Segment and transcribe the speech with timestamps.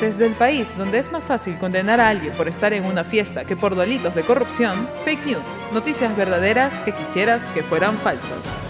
[0.00, 3.44] Desde el país donde es más fácil condenar a alguien por estar en una fiesta
[3.44, 8.64] que por delitos de corrupción, fake news, noticias verdaderas que quisieras que fueran falsas.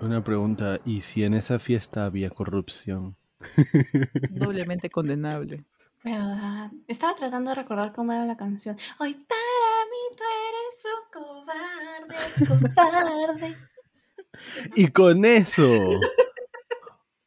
[0.00, 3.16] Una pregunta, ¿y si en esa fiesta había corrupción?
[4.30, 5.64] Doblemente condenable.
[6.02, 6.72] ¿Verdad?
[6.88, 8.76] Estaba tratando de recordar cómo era la canción.
[8.98, 11.04] Hoy para mí tú eres un
[12.48, 13.56] cobarde, cobarde.
[14.74, 15.62] Y con eso.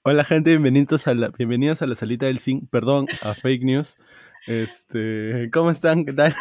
[0.08, 3.98] Hola gente, bienvenidos a la, bienvenidos a la salita del zinc, perdón, a fake news.
[4.46, 6.06] Este, ¿cómo están?
[6.06, 6.36] ¿Qué tal?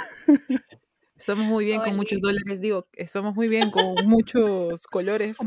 [1.16, 5.38] Estamos muy bien con muchos dólares, digo, estamos muy bien con muchos colores.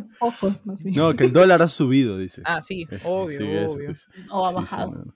[0.79, 0.95] Bien.
[0.95, 2.41] No, que el dólar ha subido, dice.
[2.45, 3.43] Ah, sí, Es- obvio, sí,
[3.75, 3.91] obvio.
[3.91, 4.07] es.
[4.31, 4.91] O ha Sí, sí, bajado.
[4.91, 5.13] no.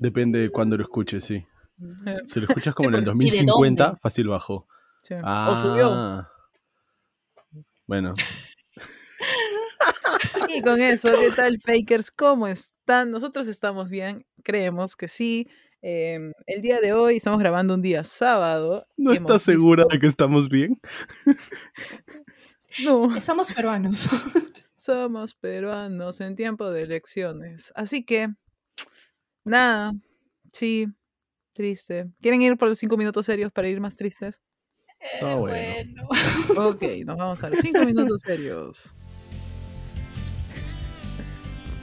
[0.00, 1.44] Depende de cuándo lo escuches, sí.
[2.26, 4.00] Si lo escuchas como Sí, en el porque- ¿y de 2050, dónde?
[4.00, 4.66] fácil bajó.
[5.02, 5.14] Sí.
[5.22, 6.26] Ah, O subió.
[7.86, 8.14] Bueno,
[10.48, 12.10] Y con eso, ¿qué tal, fakers?
[12.10, 13.10] ¿Cómo están?
[13.10, 15.48] Nosotros estamos bien, creemos que sí.
[15.82, 18.86] Eh, el día de hoy estamos grabando un día sábado.
[18.96, 20.80] ¿no estás segura de que estamos bien?
[22.84, 24.08] No, Somos peruanos.
[24.76, 27.72] somos peruanos en tiempo de elecciones.
[27.74, 28.28] Así que,
[29.44, 29.92] nada,
[30.52, 30.86] sí,
[31.52, 32.08] triste.
[32.20, 34.40] ¿Quieren ir por los cinco minutos serios para ir más tristes?
[35.00, 36.08] Está Eh, bueno.
[36.56, 38.96] Ok, nos vamos a los cinco minutos serios.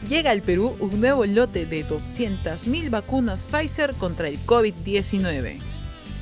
[0.10, 5.60] Llega al Perú un nuevo lote de 200.000 vacunas Pfizer contra el COVID-19.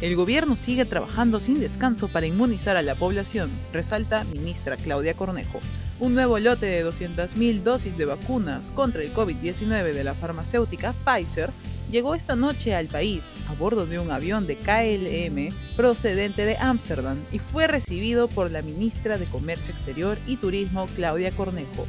[0.01, 5.61] El gobierno sigue trabajando sin descanso para inmunizar a la población, resalta ministra Claudia Cornejo.
[6.01, 11.49] Un nuevo lote de 200.000 dosis de vacunas contra el COVID-19 de la farmacéutica Pfizer
[11.89, 17.17] llegó esta noche al país a bordo de un avión de KLM procedente de Ámsterdam
[17.31, 21.87] y fue recibido por la ministra de Comercio Exterior y Turismo Claudia Cornejo.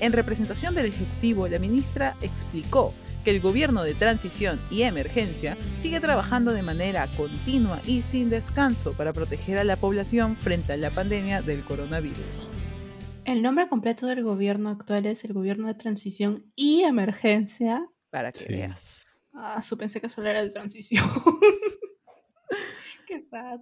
[0.00, 2.92] En representación del Ejecutivo, la ministra explicó
[3.24, 8.92] que el gobierno de transición y emergencia sigue trabajando de manera continua y sin descanso
[8.92, 12.18] para proteger a la población frente a la pandemia del coronavirus.
[13.24, 17.86] El nombre completo del gobierno actual es el Gobierno de Transición y Emergencia.
[18.10, 18.46] Para que Sí.
[18.52, 19.06] veas.
[19.32, 21.04] Ah, su pensé que solo era de transición.
[23.06, 23.60] Qué sad.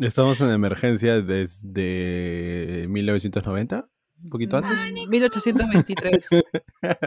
[0.00, 3.88] Estamos en emergencia desde 1990,
[4.24, 4.76] un poquito antes.
[4.92, 6.28] Mm, 1823.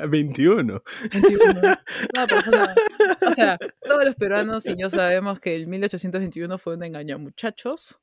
[0.09, 0.83] 21.
[1.11, 1.61] 21.
[1.63, 6.57] No, pero eso no- O sea, todos los peruanos y yo sabemos que el 1821
[6.57, 7.99] fue un engaño a muchachos.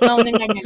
[0.00, 0.62] No, un engaño.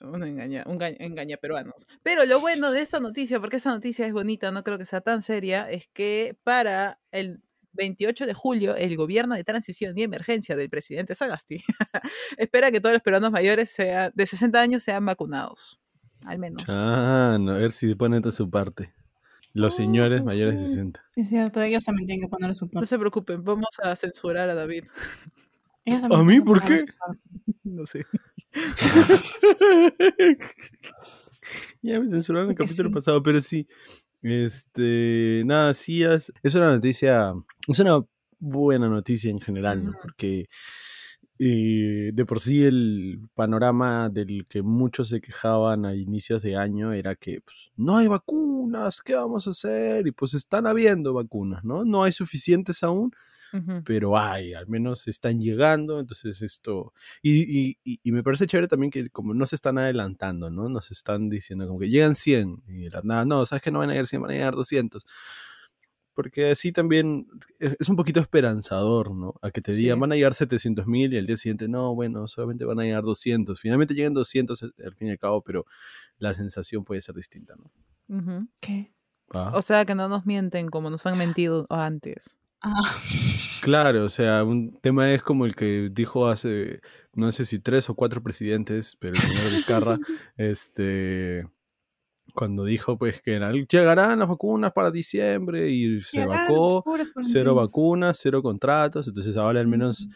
[0.00, 1.86] Un engaña, un ga- engaña peruanos.
[2.02, 5.02] Pero lo bueno de esta noticia, porque esta noticia es bonita, no creo que sea
[5.02, 7.42] tan seria, es que para el
[7.74, 11.62] 28 de julio, el gobierno de transición y emergencia del presidente Sagasti
[12.38, 15.78] espera que todos los peruanos mayores sea, de 60 años sean vacunados.
[16.24, 16.64] Al menos.
[16.68, 18.92] Ah, no, a ver si ponen de su parte.
[19.52, 21.02] Los señores mayores de 60.
[21.16, 22.86] Es cierto, ellos también tienen que poner su No parte.
[22.86, 24.84] se preocupen, vamos a censurar a David.
[25.86, 26.40] ¿A mí?
[26.40, 26.84] ¿Por qué?
[27.64, 28.06] No sé.
[31.82, 32.94] ya me censuraron el capítulo sí.
[32.94, 33.66] pasado, pero sí.
[34.22, 37.32] Este, nada, sí, es, es una noticia,
[37.68, 38.02] es una
[38.38, 39.92] buena noticia en general, ¿no?
[40.02, 40.46] Porque
[41.42, 46.92] eh, de por sí el panorama del que muchos se quejaban a inicios de año
[46.92, 50.06] era que pues, no hay vacunas, ¿qué vamos a hacer?
[50.06, 51.84] Y pues están habiendo vacunas, ¿no?
[51.84, 53.12] No hay suficientes aún,
[53.52, 53.82] Ujú.
[53.84, 56.92] pero hay, al menos están llegando, entonces esto,
[57.22, 57.40] y,
[57.70, 60.68] y- y- y me parece chévere también que como no se están adelantando, ¿no?
[60.68, 63.80] Nos están diciendo como que llegan 100 y de la nada, no, sabes que no
[63.80, 65.06] van a llegar 100, van a llegar 200.
[66.22, 67.26] Porque así también
[67.58, 69.34] es es un poquito esperanzador, ¿no?
[69.42, 70.00] A que te digan, Sí.
[70.00, 73.02] van a llegar 700 mil y al día siguiente, no, bueno, solamente van a llegar
[73.04, 73.58] 200.
[73.60, 75.64] Finalmente llegan 200 al al fin y al cabo, pero
[76.18, 78.48] la sensación puede ser distinta, ¿no?
[78.60, 78.92] ¿Qué?
[79.32, 79.52] Ah.
[79.54, 82.36] O sea, que no nos mienten como nos han mentido antes.
[82.62, 82.96] Ah,
[83.62, 86.80] Claro, o sea, un tema es como el que dijo hace,
[87.14, 89.98] no sé si tres o cuatro presidentes, pero el señor Vizcarra,
[90.36, 91.46] este,
[92.34, 93.38] cuando dijo pues que
[93.70, 96.84] llegarán las vacunas para diciembre y se vacó,
[97.22, 100.08] cero vacunas, cero contratos, entonces ahora al menos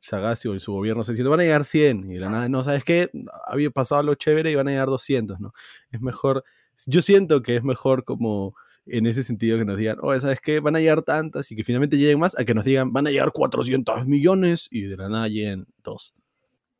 [0.00, 2.62] Sagasti o su gobierno está diciendo van a llegar 100 y de la nada, no,
[2.62, 3.10] ¿sabes qué?
[3.46, 5.52] Había pasado lo chévere y van a llegar 200, ¿no?
[5.90, 6.44] Es mejor,
[6.86, 10.58] yo siento que es mejor como en ese sentido que nos digan, oye, ¿sabes qué?
[10.58, 13.10] Van a llegar tantas y que finalmente lleguen más, a que nos digan, van a
[13.10, 16.14] llegar 400 millones y de la nada lleguen dos.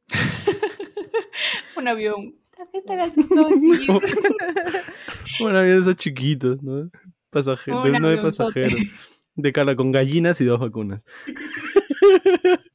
[1.77, 2.42] Un avión.
[2.71, 3.87] ¿Qué está gracioso así?
[5.41, 6.91] Bueno, había esos chiquitos, ¿no?
[7.31, 8.81] Pasajeros, Un no de pasajeros.
[9.35, 11.05] De cara con gallinas y dos vacunas.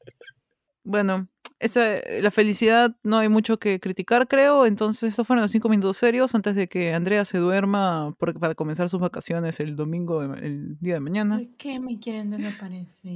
[0.88, 1.28] bueno,
[1.60, 1.80] esa,
[2.22, 4.64] la felicidad no hay mucho que criticar, creo.
[4.64, 8.54] Entonces, estos fueron los cinco minutos serios antes de que Andrea se duerma por- para
[8.54, 11.36] comenzar sus vacaciones el domingo, de- el día de mañana.
[11.38, 13.12] ¿Por qué me quieren desaparecer?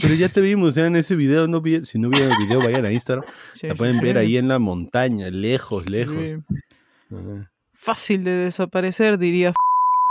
[0.00, 2.58] Pero ya te vimos, ya en ese video, no vi- si no vieron el video,
[2.60, 3.24] vayan a Instagram.
[3.54, 4.02] Sí, La pueden sí.
[4.02, 6.16] ver ahí en la montaña, lejos, lejos.
[7.74, 9.52] Fácil de desaparecer, diría.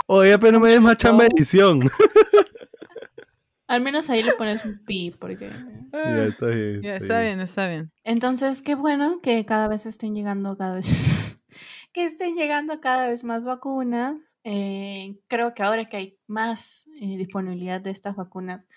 [0.08, 1.82] Oye, pero no me des más chamba de edición.
[3.68, 5.50] Al menos ahí le pones un pi, porque...
[5.92, 6.82] ya, está bien.
[6.82, 7.40] Ya, está bien.
[7.40, 7.92] está bien.
[8.04, 10.86] Entonces, qué bueno que cada vez estén llegando, cada vez...
[11.94, 14.18] que estén llegando cada vez más vacunas.
[14.44, 18.68] Eh, creo que ahora que hay más eh, disponibilidad de estas vacunas,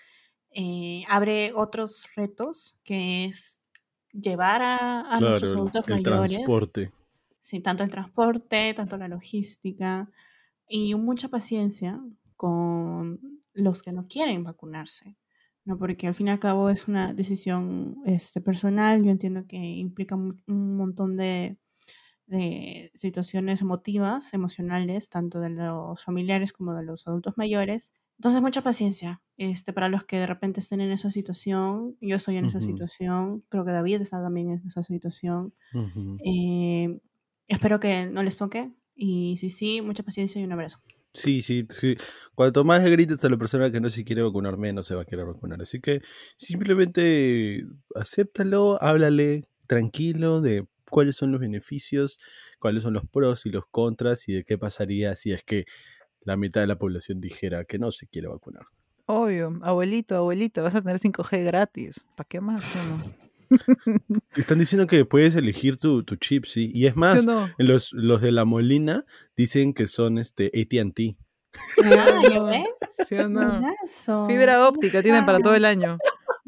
[0.51, 3.59] eh, abre otros retos, que es
[4.11, 6.31] llevar a, a nuestros Claro, adultos el mayores.
[6.31, 6.91] transporte.
[7.41, 10.09] Sí, tanto el transporte, tanto la logística
[10.67, 11.99] y mucha paciencia
[12.35, 13.19] con
[13.53, 15.15] los que no quieren vacunarse,
[15.65, 15.77] ¿no?
[15.77, 20.15] Porque al fin y al cabo es una decisión este, personal, yo entiendo que implica
[20.15, 21.57] un montón de,
[22.27, 27.91] de situaciones emotivas, emocionales, tanto de los familiares como de los adultos mayores.
[28.17, 31.97] Entonces, mucha paciencia este, para los que de repente estén en esa situación.
[31.99, 35.53] Yo estoy en esa situación, creo que David está también en esa situación.
[36.23, 36.99] Eh,
[37.47, 38.71] espero que no les toque.
[38.95, 40.79] Y si sí, mucha paciencia y un abrazo.
[41.15, 41.95] Sí, sí, sí.
[42.35, 45.05] Cuanto más grites a la persona que no se quiere vacunar, menos se va a
[45.05, 45.61] querer vacunar.
[45.61, 46.01] Así que
[46.35, 47.65] simplemente
[47.95, 52.19] acéptalo, háblale tranquilo de cuáles son los beneficios,
[52.59, 55.65] cuáles son los pros y los contras y de qué pasaría si es que
[56.21, 58.65] la mitad de la población dijera que no se quiere vacunar.
[59.05, 62.03] Obvio, abuelito, abuelita, vas a tener 5G gratis.
[62.15, 62.63] ¿Para qué más?
[62.63, 63.24] ¿Sí o no?
[64.35, 66.69] Están diciendo que puedes elegir tu, tu chip, sí.
[66.73, 67.49] Y es ¿Sí o más, no?
[67.57, 69.05] los, los de la Molina
[69.35, 71.17] dicen que son este ATT.
[71.83, 72.63] Ah.
[73.05, 73.61] ¿Sí o no?
[74.27, 75.97] Fibra óptica tienen para todo el año.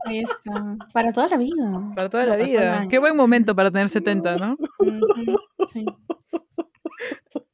[0.05, 0.77] Ahí está.
[0.93, 1.91] Para toda la vida.
[1.95, 2.87] Para toda la Para vida.
[2.89, 4.57] Qué buen momento para tener 70, ¿no?
[5.73, 5.85] Sí.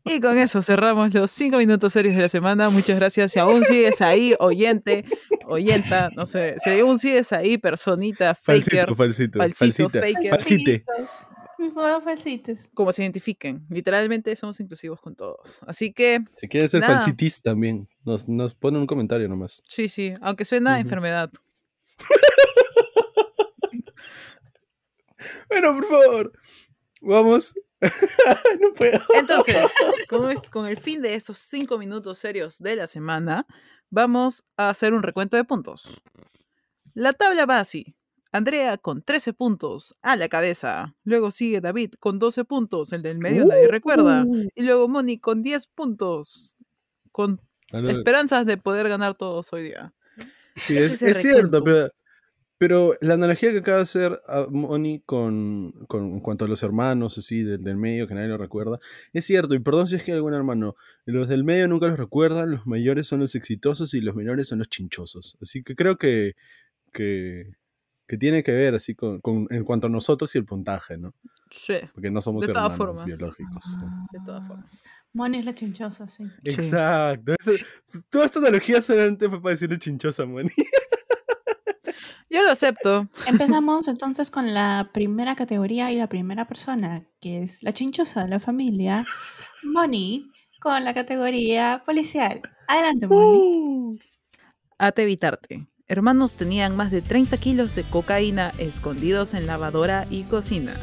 [0.06, 2.70] Y con eso cerramos los cinco minutos serios de la semana.
[2.70, 3.32] Muchas gracias.
[3.32, 5.06] Si aún sigues ahí, oyente,
[5.54, 10.30] oyenta, no sé, si aún sigues ahí, personita, faker, Falsito, falsito, falsito, falsita, faker.
[10.30, 10.86] falsite.
[12.04, 12.60] Falsitos.
[12.74, 13.66] como se identifiquen.
[13.70, 15.64] Literalmente somos inclusivos con todos.
[15.66, 16.98] Así que, Si quieres ser Nada.
[16.98, 19.62] falsitis también, nos, nos pone un comentario nomás.
[19.68, 21.32] sí, sí, aunque suena a enfermedad.
[25.50, 26.34] Bueno, por favor,
[27.02, 27.54] vamos.
[28.60, 29.00] no puedo.
[29.16, 29.56] Entonces,
[30.10, 33.46] con, es- con el fin de estos cinco minutos serios de la semana,
[33.94, 36.02] vamos a hacer un recuento de puntos.
[36.96, 37.96] La tabla va así.
[38.32, 40.96] Andrea con 13 puntos a la cabeza.
[41.04, 44.26] Luego sigue David con 12 puntos, el del medio nadie recuerda.
[44.26, 44.50] Uh.
[44.56, 46.58] Y luego Moni con 10 puntos.
[47.12, 47.40] Con
[47.72, 49.94] esperanzas de poder ganar todos hoy día.
[50.56, 51.92] Sí, es, es cierto, pero,
[52.66, 56.64] pero la analogía que acaba de hacer a Moni con, con en cuanto a los
[56.64, 58.80] hermanos, así, del, del medio, que nadie lo recuerda,
[59.12, 61.98] es cierto, y perdón si es que hay algún hermano, los del medio nunca los
[62.00, 65.38] recuerdan, los mayores son los exitosos y los menores son los chinchosos.
[65.42, 66.36] Así que creo que,
[66.94, 67.52] que,
[68.08, 71.14] que tiene que ver así con, con- en cuanto a nosotros y el puntaje, ¿no?
[71.52, 73.06] Sí, Porque no somos De todas hermanos formas.
[73.06, 73.64] biológicos.
[73.66, 74.18] sí.
[74.18, 74.86] de todas formas.
[75.12, 76.24] Moni es la chinchosa, sí.
[76.46, 76.50] Sí.
[76.52, 77.34] Exacto.
[77.38, 77.64] eso-
[78.10, 80.50] toda esta analogía solamente fue para decirle chinchosa, Moni.
[82.34, 83.08] Yo lo acepto.
[83.28, 88.30] Empezamos entonces con la primera categoría y la primera persona, que es la chinchosa de
[88.30, 89.06] la familia,
[89.62, 92.42] Moni, con la categoría policial.
[92.68, 94.00] Adelante, Moni.
[94.80, 95.68] Ate evitarte.
[95.88, 100.74] Hermanos tenían más de 30 kilos de cocaína escondidos en lavadora y cocina.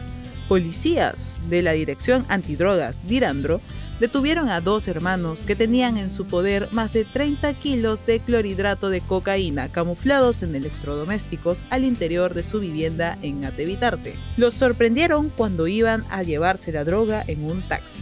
[0.49, 3.61] Policías de la Dirección Antidrogas Dirandro
[4.01, 8.91] detuvieron a dos hermanos que tenían en su poder más de 30 kilos de clorhidrato
[8.91, 14.15] de cocaína camuflados en electrodomésticos al interior de su vivienda en Atevitarte.
[14.37, 18.01] Los sorprendieron cuando iban a llevarse la droga en un taxi.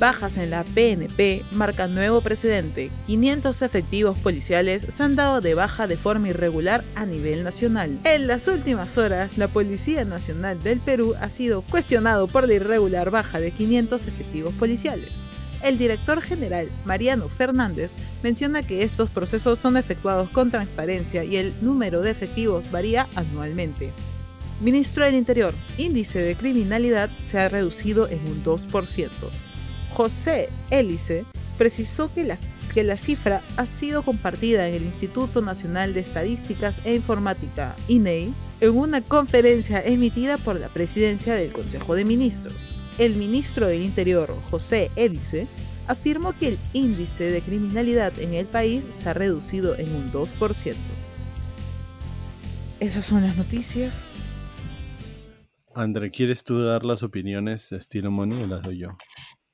[0.00, 2.90] Bajas en la PNP marcan nuevo precedente.
[3.06, 7.98] 500 efectivos policiales se han dado de baja de forma irregular a nivel nacional.
[8.04, 13.10] En las últimas horas, la Policía Nacional del Perú ha sido cuestionado por la irregular
[13.10, 15.10] baja de 500 efectivos policiales.
[15.62, 17.92] El director general, Mariano Fernández,
[18.22, 23.92] menciona que estos procesos son efectuados con transparencia y el número de efectivos varía anualmente.
[24.62, 29.10] Ministro del Interior, índice de criminalidad se ha reducido en un 2%.
[29.92, 31.24] José Hélice
[31.58, 32.38] precisó que la,
[32.72, 38.32] que la cifra ha sido compartida en el Instituto Nacional de Estadísticas e Informática, INEI,
[38.60, 42.76] en una conferencia emitida por la presidencia del Consejo de Ministros.
[42.98, 45.46] El ministro del Interior, José Hélice,
[45.86, 50.74] afirmó que el índice de criminalidad en el país se ha reducido en un 2%.
[52.80, 54.06] Esas son las noticias
[55.74, 58.98] André, ¿quieres tú dar las opiniones estilo Money o las doy yo?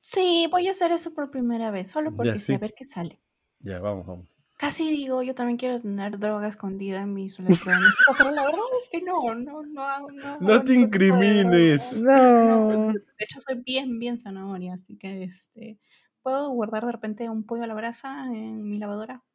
[0.09, 2.53] Sí, voy a hacer eso por primera vez, solo porque sí, sí.
[2.53, 3.19] a ver qué sale.
[3.59, 4.25] Ya, vamos, vamos.
[4.55, 8.87] Casi digo, yo también quiero tener droga escondida en mis electrodomésticos, pero la verdad es
[8.89, 10.07] que no, no, no.
[10.09, 10.79] No, No te droga.
[10.79, 12.01] incrimines.
[12.01, 12.93] No.
[12.93, 15.77] De hecho, soy bien, bien zanahoria, así que este,
[16.21, 19.25] puedo guardar de repente un pollo a la brasa en mi lavadora.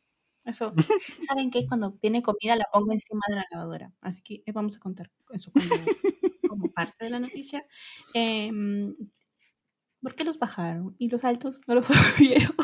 [0.46, 0.72] Eso,
[1.28, 1.66] ¿saben qué?
[1.66, 3.92] Cuando tiene comida la pongo encima de la lavadora.
[4.00, 5.68] Así que eh, vamos a contar eso como,
[6.48, 7.62] como parte de la noticia.
[8.14, 8.96] Em,
[10.02, 10.94] ¿Por qué los bajaron?
[10.98, 12.56] ¿Y los altos no los subieron?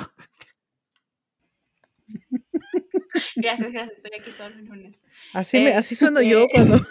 [3.37, 3.97] gracias, gracias.
[3.97, 5.03] Estoy aquí todos los lunes.
[5.33, 6.79] Así, me, así sueno yo eh, cuando...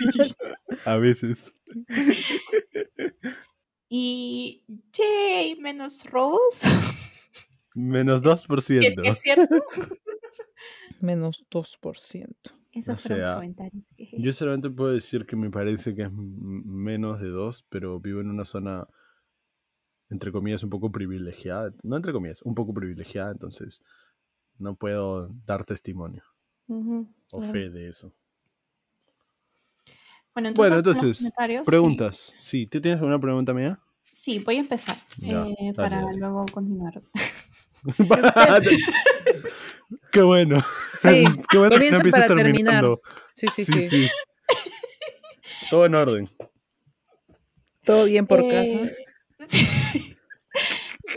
[0.00, 0.08] Sí.
[0.86, 1.54] A veces.
[3.90, 6.58] Y, yay, menos robos.
[7.74, 9.10] Menos es que 2%.
[9.10, 9.62] es cierto.
[11.00, 12.26] Menos 2%.
[12.72, 13.84] Esos O sea, comentarios.
[14.12, 18.30] Yo solamente puedo decir que me parece que es menos de 2, pero vivo en
[18.30, 18.86] una zona,
[20.10, 21.72] entre comillas, un poco privilegiada.
[21.82, 23.80] No entre comillas, un poco privilegiada, entonces
[24.58, 26.22] no puedo dar testimonio
[26.68, 27.06] o
[27.38, 27.52] claro.
[27.52, 28.12] fe de eso.
[30.34, 31.30] Bueno, entonces, Bueno, entonces, sí.
[31.64, 32.34] preguntas.
[32.38, 33.78] Sí, ¿tú tienes alguna pregunta mía?
[34.02, 36.18] Sí, voy a empezar Ya, eh, dale, para dale.
[36.18, 37.02] luego continuar.
[40.12, 40.62] Qué bueno.
[40.98, 42.84] Sí, Qué bueno no comienza para terminar.
[43.34, 44.08] Sí, sí, sí.
[45.70, 46.30] Todo en orden.
[47.84, 48.78] Todo bien por Eh, casa.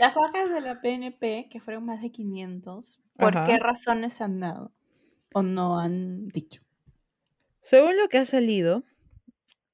[0.00, 3.46] Las bajas de la PNP, que fueron más de 500, ¿por Ajá.
[3.46, 4.72] qué razones han dado?
[5.32, 6.62] ¿O no han dicho?
[7.60, 8.82] Según lo que ha salido,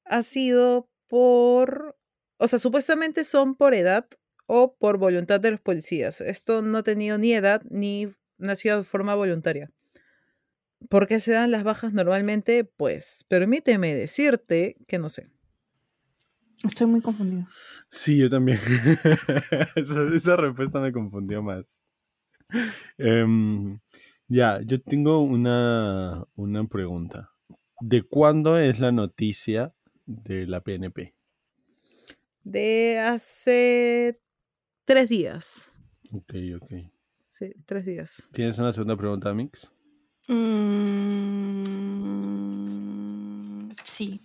[0.05, 1.99] ha sido por,
[2.39, 4.07] o sea, supuestamente son por edad
[4.47, 6.21] o por voluntad de los policías.
[6.21, 9.71] Esto no ha tenido ni edad ni nacido de forma voluntaria.
[10.89, 12.65] ¿Por qué se dan las bajas normalmente?
[12.65, 15.29] Pues permíteme decirte que no sé.
[16.65, 17.47] Estoy muy confundido.
[17.89, 18.59] Sí, yo también.
[19.77, 21.81] esa, esa respuesta me confundió más.
[22.99, 23.79] Em,
[24.29, 27.31] ya, yo tengo una, una pregunta.
[27.81, 29.75] ¿De cuándo es la noticia
[30.07, 31.15] de la PNP?
[32.45, 34.21] De hace
[34.85, 35.79] tres días.
[36.13, 36.73] Ok, ok.
[37.27, 38.29] Sí, tres días.
[38.33, 39.73] ¿Tienes una segunda pregunta, Mix?
[40.29, 41.71] Mm,
[43.85, 44.21] sí.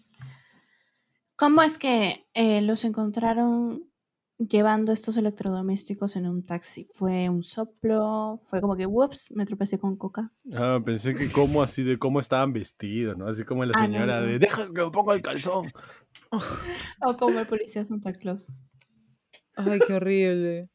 [1.38, 3.90] ¿Cómo es que eh, los encontraron
[4.38, 6.90] llevando estos electrodomésticos en un taxi?
[6.94, 8.42] ¿Fue un soplo?
[8.46, 10.32] ¿Fue como que, ups, me tropecé con coca?
[10.54, 13.28] Ah, pensé que cómo así de cómo estaban vestidos, ¿no?
[13.28, 14.28] Así como la Ah, no, señora no.
[14.28, 15.72] de deja que me ponga el calzón.
[17.02, 18.48] O como el policía Santa Claus.
[19.56, 20.70] Ay, qué horrible.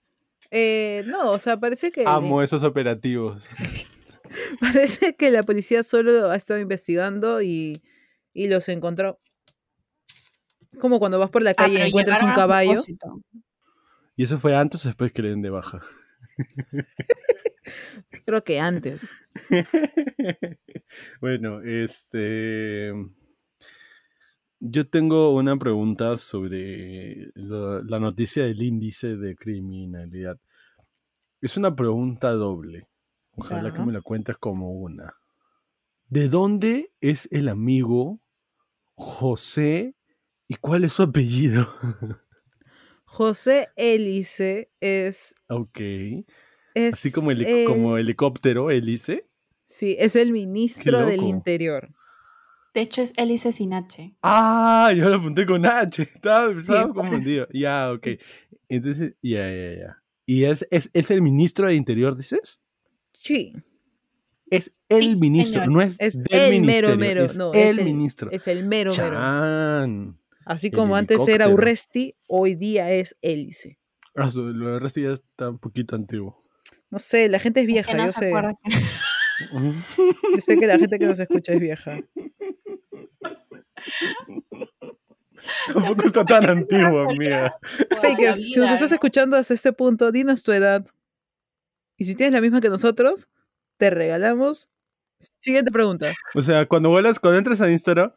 [0.50, 3.50] Eh, no, o sea, parece que Amo esos operativos.
[4.61, 7.83] parece que la policía solo ha estado investigando y,
[8.33, 9.21] y los encontró.
[10.78, 12.72] Como cuando vas por la Ah, calle y encuentras un caballo.
[12.72, 13.20] propósito.
[14.16, 15.82] ¿Y eso fue antes o después que le den de baja?
[18.26, 19.12] Creo que antes.
[21.20, 22.92] bueno, este.
[24.62, 30.38] Yo tengo una pregunta sobre la noticia del índice de criminalidad.
[31.40, 32.86] Es una pregunta doble.
[33.36, 35.14] Ojalá que me la cuentes como una.
[36.08, 38.20] ¿De dónde es el amigo
[38.96, 39.94] José
[40.50, 41.73] y cuál es su apellido?
[43.04, 45.78] José Hélice es, ok.
[46.75, 49.26] es Así como, el- como helicóptero, hélice.
[49.62, 51.23] sí, es el ministro del.
[51.23, 51.95] Interior.
[52.75, 54.16] De hecho, es Hélice sin H.
[54.23, 56.02] Ah, yo lo apunté con H.
[56.14, 56.95] Estaba, estaba pues.
[56.95, 57.47] confundido.
[57.52, 58.09] Ya, ok.
[58.69, 60.02] Entonces, ya, ya, ya.
[60.26, 62.61] ¿Y es, es, es el ministro de Interior, dices?
[63.12, 63.52] Sí,
[64.50, 65.73] Es el Sí, ministro, señor.
[65.73, 67.25] no es, es del el mero ministerio, mero.
[67.25, 68.30] es no, el es ministro.
[68.33, 69.16] Es el mero mero.
[70.44, 71.49] Así como antes era.
[71.49, 73.78] Urresti, hoy día es Hélice.
[74.14, 76.42] Ah, Lo de resto ya está un poquito antiguo.
[76.90, 78.28] No sé, la gente es Es vieja, que no yo sé.
[78.28, 78.54] acuerda
[80.35, 82.00] Yo sé que la gente que nos escucha es vieja.
[85.73, 87.56] Tampoco está tan antiguo, amiga.
[88.00, 88.94] Fakers, si nos estás ¿no?
[88.97, 90.87] escuchando hasta este punto, dinos tu edad.
[91.97, 93.28] Y si tienes la misma que nosotros,
[93.78, 94.68] te regalamos.
[95.38, 96.11] Siguiente pregunta.
[96.35, 98.12] O sea, cuando vuelas, cuando entres a Instagram,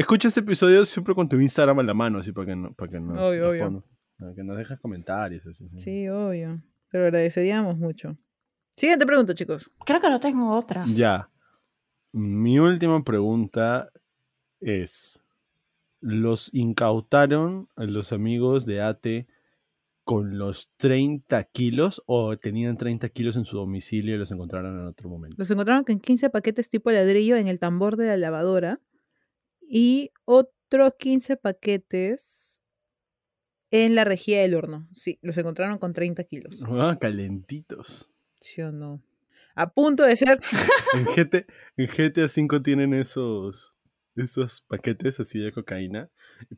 [0.00, 2.90] escucha este episodio siempre con tu Instagram a la mano, así para que, no, para
[2.90, 3.64] que nos, Obvio, nos obvio.
[3.64, 3.84] pongas-
[4.18, 5.46] para que nos dejes comentarios.
[5.46, 5.78] Así, sí.
[5.78, 6.60] Sí, obvio.
[6.90, 8.16] Te lo agradeceríamos mucho.
[8.76, 9.70] Siguiente pregunta, chicos.
[9.84, 10.84] Creo que no tengo otra.
[10.94, 11.28] Ya.
[12.12, 13.90] Mi última pregunta
[14.60, 15.22] es:
[16.00, 19.26] ¿los incautaron a los amigos de ATE
[20.04, 24.86] con los 30 kilos o tenían 30 kilos en su domicilio y los encontraron en
[24.86, 25.36] otro momento?
[25.38, 28.80] Los encontraron con 15 paquetes tipo ladrillo en el tambor de la lavadora
[29.68, 32.62] y, otros 15 paquetes
[33.70, 34.88] en la rejilla del horno.
[34.92, 36.62] Sí, los encontraron con 30 kilos.
[36.66, 38.10] Ah, calentitos.
[38.40, 39.02] ¿Sí o no?
[39.54, 40.38] A punto de ser.
[40.94, 41.46] En, GT,
[41.76, 43.74] en GTA V tienen esos,
[44.22, 46.10] esos paquetes así de cocaína,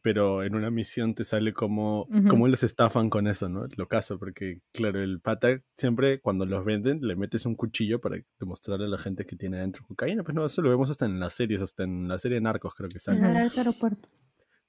[0.02, 2.28] pero en una misión te sale como, Ujú.
[2.28, 3.66] como los estafan con eso, ¿no?
[3.76, 8.16] Lo caso, porque claro, el pata siempre cuando los venden le metes un cuchillo para
[8.38, 10.22] demostrarle a la gente que tiene dentro cocaína.
[10.22, 12.74] Pues no, eso lo vemos hasta en las series, hasta en la serie de Narcos
[12.74, 13.18] creo que En sale.
[13.18, 13.50] el Ajá.
[13.56, 14.08] aeropuerto.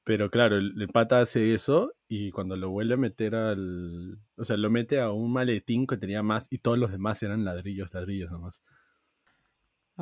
[0.03, 4.17] Pero claro, el, el pata hace eso y cuando lo vuelve a meter al...
[4.35, 7.45] O sea, lo mete a un maletín que tenía más y todos los demás eran
[7.45, 8.63] ladrillos, ladrillos nomás.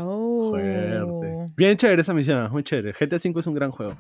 [0.02, 0.52] Oh.
[0.52, 1.54] Fuerte.
[1.58, 2.94] Bien chévere esa misión, muy chévere.
[2.94, 3.98] GTA V es un gran juego.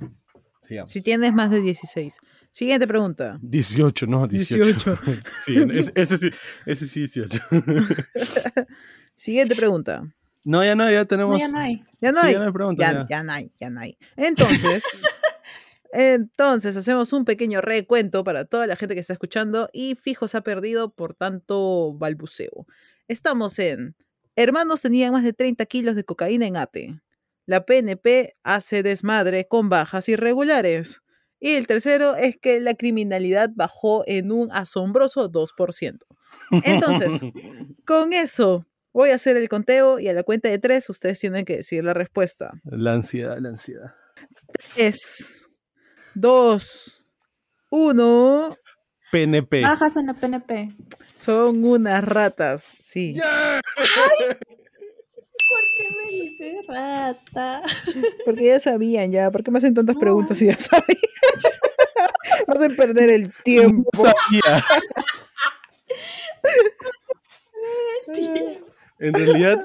[0.61, 0.91] Sigamos.
[0.91, 2.17] Si tienes más de 16.
[2.51, 3.37] Siguiente pregunta.
[3.41, 4.63] 18, no, 18.
[4.65, 4.99] 18.
[5.45, 6.29] sí, ese, ese sí,
[6.65, 7.39] ese sí, 18.
[9.15, 10.03] Siguiente pregunta.
[10.45, 11.33] no, ya no, ya tenemos...
[11.33, 11.83] No, ya no hay.
[11.99, 12.33] Ya no Sí, hay.
[12.33, 13.05] ya no hay preguntas, ya, ya.
[13.09, 13.97] ya no hay, ya no hay.
[14.15, 14.83] Entonces,
[15.91, 20.37] entonces hacemos un pequeño recuento para toda la gente que está escuchando y fijo se
[20.37, 22.65] ha perdido por tanto balbuceo.
[23.07, 23.95] Estamos en
[24.41, 27.01] Hermanos tenían más de 30 kilos de cocaína en ATE.
[27.45, 31.01] La PNP hace desmadre con bajas irregulares.
[31.41, 36.05] Y el tercero es que la criminalidad bajó en un asombroso 2%.
[36.63, 37.21] Entonces,
[37.85, 41.43] Con eso, voy a hacer el conteo y a la cuenta de tres ustedes tienen
[41.43, 42.53] que decir la respuesta.
[42.63, 43.93] La ansiedad, la ansiedad.
[44.77, 45.49] Es
[46.13, 47.13] dos,
[47.71, 48.55] uno.
[49.11, 49.61] PNP.
[49.61, 50.71] Bajas en la PNP.
[51.15, 53.15] Son unas ratas, sí.
[53.15, 53.23] ¿Por
[55.75, 57.61] qué me dices rata?
[58.25, 59.31] Porque ya sabían ya.
[59.31, 60.85] ¿Por qué me hacen tantas preguntas si ya sabían?
[62.47, 63.89] me hacen perder el tiempo.
[63.93, 64.63] No sabía.
[68.99, 69.59] En realidad,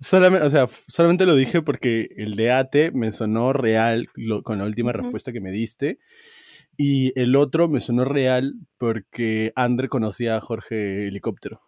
[0.00, 4.58] solamente, o sea, solamente lo dije porque el de ATE me sonó real lo- con
[4.58, 5.98] la última respuesta que me diste.
[6.76, 11.60] Y el otro me sonó real porque André conocía a Jorge Helicóptero.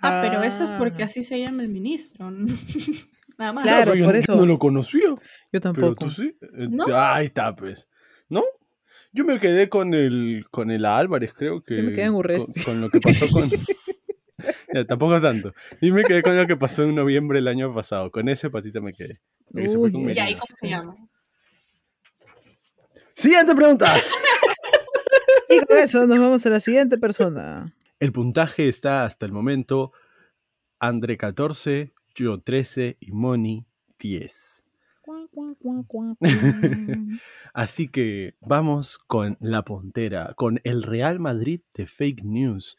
[0.00, 1.06] Ah, pero eso es porque Ah.
[1.06, 2.30] así se llama el ministro.
[3.38, 3.64] Nada más.
[3.64, 4.36] Claro, pero yo, por yo eso.
[4.36, 5.00] no lo conocía.
[5.08, 5.16] Yo
[5.50, 5.94] Pero tampoco.
[6.06, 6.36] tú sí.
[6.40, 6.84] Eh, No.
[6.96, 7.88] Ahí está, pues.
[8.28, 8.42] ¿No?
[9.12, 11.76] Yo me quedé con el con el Álvarez, creo que.
[11.78, 12.62] Yo me quedé en con, Urresti.
[12.62, 13.48] con lo que pasó con.
[14.72, 15.52] Ya, tampoco tanto.
[15.80, 18.10] Y me quedé con lo que pasó en noviembre del año pasado.
[18.12, 19.18] Con ese patita me quedé.
[19.50, 20.94] Porque se fue Uy, con ¿Y ahí cómo se llama?
[23.14, 23.86] Siguiente pregunta.
[25.48, 27.74] Y con eso nos vamos a la siguiente persona.
[27.98, 29.92] El puntaje está hasta el momento
[30.78, 33.66] André 14, yo 13 y Moni
[33.98, 34.64] 10.
[37.54, 42.76] Así que vamos con la puntera, con el Real Madrid de fake news.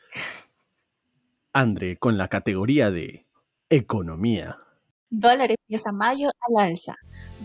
[1.52, 3.26] André, con la categoría de
[3.70, 4.60] economía.
[5.70, 6.96] Empieza mayo al alza.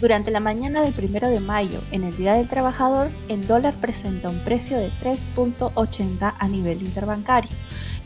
[0.00, 4.30] Durante la mañana del primero de mayo, en el Día del Trabajador, el dólar presenta
[4.30, 7.50] un precio de 3.80 a nivel interbancario.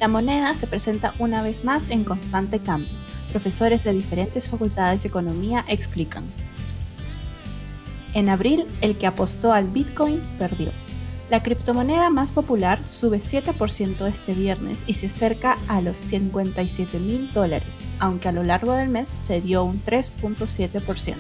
[0.01, 2.91] La moneda se presenta una vez más en constante cambio.
[3.31, 6.25] Profesores de diferentes facultades de economía explican.
[8.13, 10.73] En abril, el que apostó al Bitcoin perdió.
[11.31, 17.31] La criptomoneda más popular sube 7% este viernes y se acerca a los 57 mil
[17.35, 21.17] dólares, aunque a lo largo del mes se dio un 3.7%.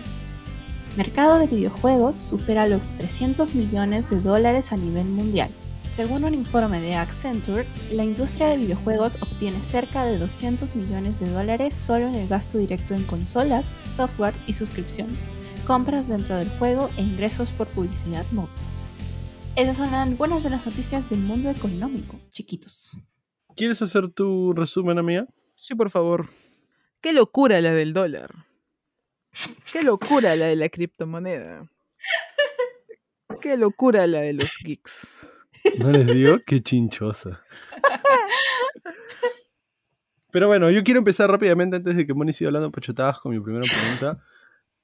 [0.96, 5.50] Mercado de videojuegos supera los 300 millones de dólares a nivel mundial.
[5.94, 11.30] Según un informe de Accenture, la industria de videojuegos obtiene cerca de 200 millones de
[11.30, 15.18] dólares solo en el gasto directo en consolas, software y suscripciones,
[15.66, 18.48] compras dentro del juego e ingresos por publicidad móvil.
[19.58, 22.96] Esas son algunas de las noticias del mundo económico, chiquitos.
[23.56, 25.26] ¿Quieres hacer tu resumen, amiga?
[25.56, 26.28] Sí, por favor.
[27.00, 28.46] Qué locura la del dólar.
[29.72, 31.68] Qué locura la de la criptomoneda.
[33.40, 35.28] Qué locura la de los geeks.
[35.80, 37.42] No les digo, qué chinchosa.
[40.30, 43.40] Pero bueno, yo quiero empezar rápidamente antes de que Moni siga hablando pachotadas con mi
[43.40, 44.24] primera pregunta.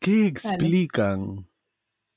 [0.00, 1.48] ¿Qué explican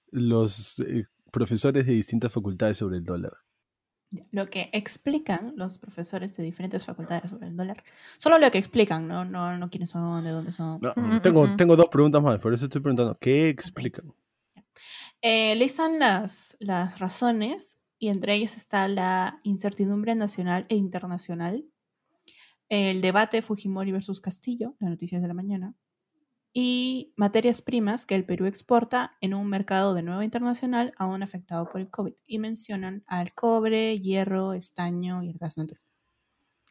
[0.09, 1.05] los eh,
[1.37, 3.33] profesores de distintas facultades sobre el dólar?
[4.31, 7.83] Lo que explican los profesores de diferentes facultades sobre el dólar,
[8.17, 10.79] solo lo que explican, no, no, no quiénes son, de dónde son.
[10.81, 13.15] No, tengo, tengo dos preguntas más, por eso estoy preguntando.
[13.19, 14.11] ¿Qué explican?
[15.21, 21.65] Eh, listan las, las razones y entre ellas está la incertidumbre nacional e internacional,
[22.69, 25.75] el debate Fujimori versus Castillo, las noticias de la mañana,
[26.53, 31.69] y materias primas que el Perú exporta en un mercado de nuevo internacional aún afectado
[31.69, 32.13] por el COVID.
[32.25, 35.81] Y mencionan al cobre, hierro, estaño y el gas natural.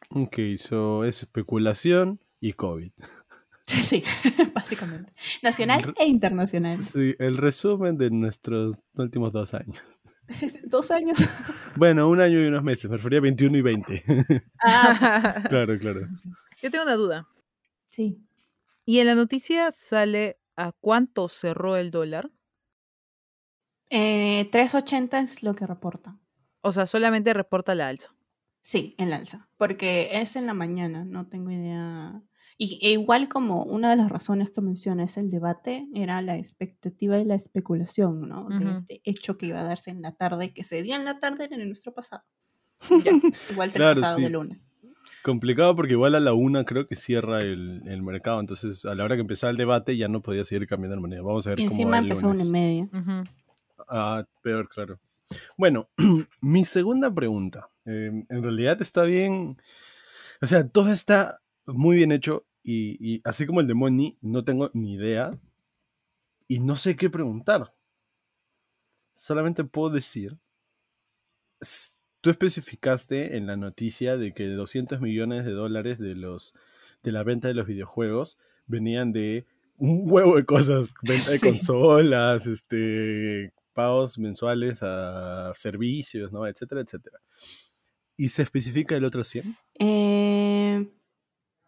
[0.09, 2.91] Ok, so es especulación y COVID.
[3.67, 4.03] Sí, sí,
[4.55, 5.11] básicamente.
[5.43, 6.85] Nacional e internacional.
[6.85, 9.77] Sí, el resumen de nuestros últimos dos años.
[10.65, 11.17] Dos años.
[11.75, 14.03] Bueno, un año y unos meses, me refería a 21 y 20.
[14.63, 16.07] Ah, claro, claro.
[16.61, 17.27] Yo tengo una duda.
[17.89, 18.26] sí.
[18.89, 22.31] ¿Y en la noticia sale a cuánto cerró el dólar?
[23.89, 26.17] Eh, 3.80 es lo que reporta.
[26.61, 28.13] O sea, solamente reporta la alza.
[28.61, 29.49] Sí, en la alza.
[29.57, 32.21] Porque es en la mañana, no tengo idea.
[32.57, 36.37] Y e igual como una de las razones que menciona es el debate, era la
[36.37, 38.47] expectativa y la especulación, ¿no?
[38.49, 41.19] De este hecho que iba a darse en la tarde, que se dio en la
[41.19, 42.23] tarde en el nuestro pasado.
[43.05, 43.17] Ya.
[43.49, 44.21] Igual se Claro, el pasado sí.
[44.21, 44.67] de lunes.
[45.27, 49.03] Complicado porque igual a la una creo que cierra el, el mercado, entonces a la
[49.03, 51.21] hora que empezaba el debate ya no podía seguir cambiando de moneda.
[51.21, 52.49] Vamos a ver Y cómo encima va el empezó una y lunes.
[52.49, 52.89] media.
[53.89, 54.99] Ah, peor, claro.
[55.57, 55.89] Bueno,
[56.41, 57.69] mi segunda pregunta.
[57.83, 59.57] eh, en realidad está bien.
[60.41, 62.45] O sea, todo está muy bien hecho.
[62.63, 65.37] Y, y así como el de Money, no tengo ni idea.
[66.47, 67.73] Y no sé qué preguntar.
[69.13, 70.37] Solamente puedo decir.
[72.21, 76.53] Tú especificaste en la noticia de que 200 millones de dólares de los
[77.03, 79.45] de la venta de los videojuegos venían de
[79.77, 81.47] un huevo de cosas, venta de Sí.
[81.47, 86.47] consolas, este pagos mensuales a servicios, ¿no?
[86.47, 87.19] etcétera, etcétera.
[88.17, 89.55] ¿Y se especifica el otro 100?
[89.77, 90.89] Eh,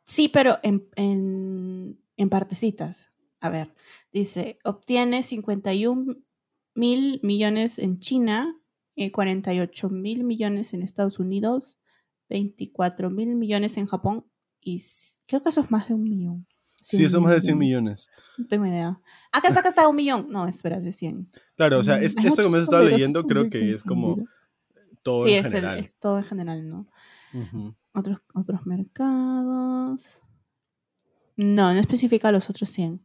[0.05, 3.11] sí, pero en, en, en partecitas.
[3.41, 3.73] A ver,
[4.11, 6.17] dice, obtiene 51
[6.73, 8.58] mil millones en China,
[9.01, 11.77] eh, 48 mil millones en Estados Unidos,
[12.29, 14.25] 24 mil millones en Japón
[14.61, 14.83] y
[15.27, 16.47] creo que eso es más de un millón.
[16.81, 18.09] Sí, eso es más de 100 millones.
[18.37, 19.01] No tengo idea.
[19.33, 20.27] Acá está, acá está un millón.
[20.29, 21.29] No, espera, de 100.
[21.55, 23.83] Claro, o sea, es- esto que me muchos has estado números, leyendo creo que es
[23.83, 24.17] como
[25.03, 25.79] todo Sí, en es, el- general.
[25.79, 26.87] es todo en general, ¿no?
[27.93, 30.01] Otros, otros mercados.
[31.35, 33.01] No, no especifica los otros 100.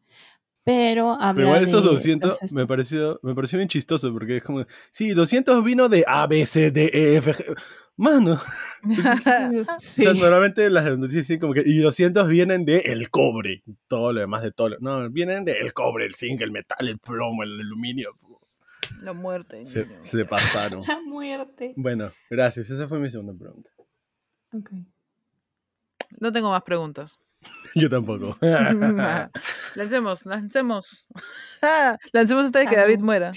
[0.65, 2.69] Pero habla Pero igual esos de 200 los me estos.
[2.69, 6.71] pareció, me pareció bien chistoso porque es como, sí, 200 vino de A, B, C,
[6.71, 7.55] D, E, F, G.
[7.97, 8.41] Mano,
[8.83, 10.03] o Sí.
[10.03, 14.21] sea, normalmente las noticias dicen como que, y 200 vienen de el cobre, todo lo
[14.21, 14.71] demás de todo.
[14.71, 18.11] lo- no, vienen del cobre, el zinc, el metal, el plomo, el aluminio.
[19.03, 19.63] La muerte.
[19.65, 19.99] Se, niño.
[20.03, 20.83] se pasaron.
[20.89, 21.73] La muerte.
[21.77, 23.71] Bueno, gracias, esa fue mi segunda pregunta.
[24.53, 24.71] Ok.
[26.21, 27.19] No tengo más preguntas.
[27.75, 28.37] Yo tampoco.
[29.75, 31.07] lancemos, lancemos.
[32.13, 32.77] lancemos hasta de que.
[32.77, 33.33] David muera.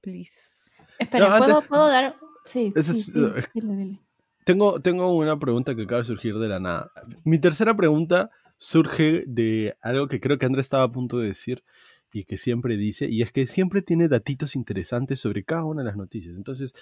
[0.00, 0.82] Please.
[0.98, 2.16] Espera, No, antes- ¿puedo, ¿puedo dar...?
[2.44, 4.00] Sí, sí, dile, dile.
[4.44, 6.90] Tengo, tengo una pregunta que acaba de surgir de la nada.
[7.24, 11.62] Mi tercera pregunta surge de algo que creo que Andrés estaba a punto de decir
[12.10, 15.88] y que siempre dice, y es que siempre tiene datitos interesantes sobre cada una de
[15.88, 16.34] las noticias.
[16.36, 16.72] Entonces,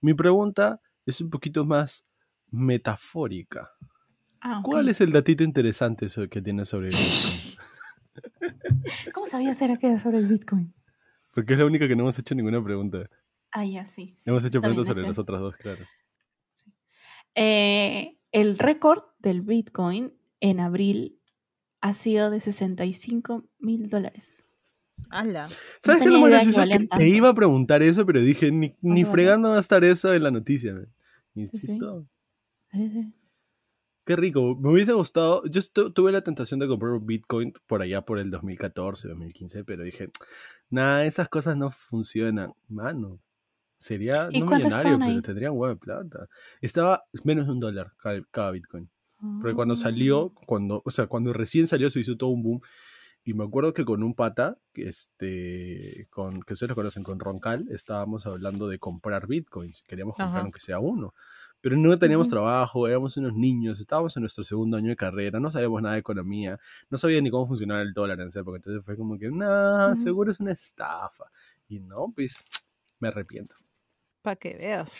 [0.00, 2.06] mi pregunta es un poquito más
[2.50, 3.70] metafórica.
[4.40, 4.60] Ah.
[4.64, 7.50] ¿Cuál es el datito interesante que tiene sobre el Bitcoin?
[9.14, 10.72] ¿Cómo sabía hacer aquello sobre el Bitcoin?
[11.34, 13.08] Porque es la única que no hemos hecho ninguna pregunta.
[13.52, 14.14] Ah, ya, sí.
[14.16, 14.22] sí.
[14.26, 15.84] Hemos hecho preguntas sobre las otras dos, claro.
[17.34, 21.18] Eh, el récord del Bitcoin en abril
[21.80, 24.42] ha sido de 65 mil dólares.
[25.08, 25.48] ¡Hala!
[25.80, 28.20] ¿Sabes qué es tenía lo más idea que Que te iba a preguntar eso, pero
[28.20, 30.74] dije, ni, ni fregando va a estar eso en la noticia.
[30.74, 30.88] man.
[31.34, 31.40] sí.
[31.40, 32.06] Insisto.
[32.72, 33.10] Eh,
[34.04, 34.56] Qué rico.
[34.56, 35.44] Me hubiese gustado.
[35.46, 35.60] Yo
[35.92, 40.10] tuve la tentación de comprar un Bitcoin por allá por el 2014, 2015, pero dije,
[40.70, 42.52] nada, esas cosas no funcionan.
[42.68, 43.20] Mano,
[43.78, 46.28] sería ¿Y no millonario, pero tendría huevo de plata.
[46.60, 48.88] Estaba menos de un dólar cada, cada Bitcoin.
[49.40, 49.76] Porque cuando ah.
[49.76, 52.60] salió, cuando, o sea, cuando recién salió se hizo todo un boom.
[53.22, 57.20] Y me acuerdo que con un pata, que este, con, que ustedes lo conocen, con
[57.20, 59.82] Roncal, estábamos hablando de comprar bitcoins.
[59.86, 60.40] Queríamos comprar Ajá.
[60.40, 61.12] aunque sea uno.
[61.62, 65.50] Pero no teníamos trabajo, éramos unos niños, estábamos en nuestro segundo año de carrera, no
[65.50, 68.56] sabíamos nada de economía, no sabía ni cómo funcionaba el dólar en esa época.
[68.56, 69.96] Entonces fue como que, no, Ujú.
[69.96, 71.24] seguro es una estafa.
[71.68, 72.44] Y no, pues
[72.98, 73.54] me arrepiento.
[74.22, 74.96] Para que veas.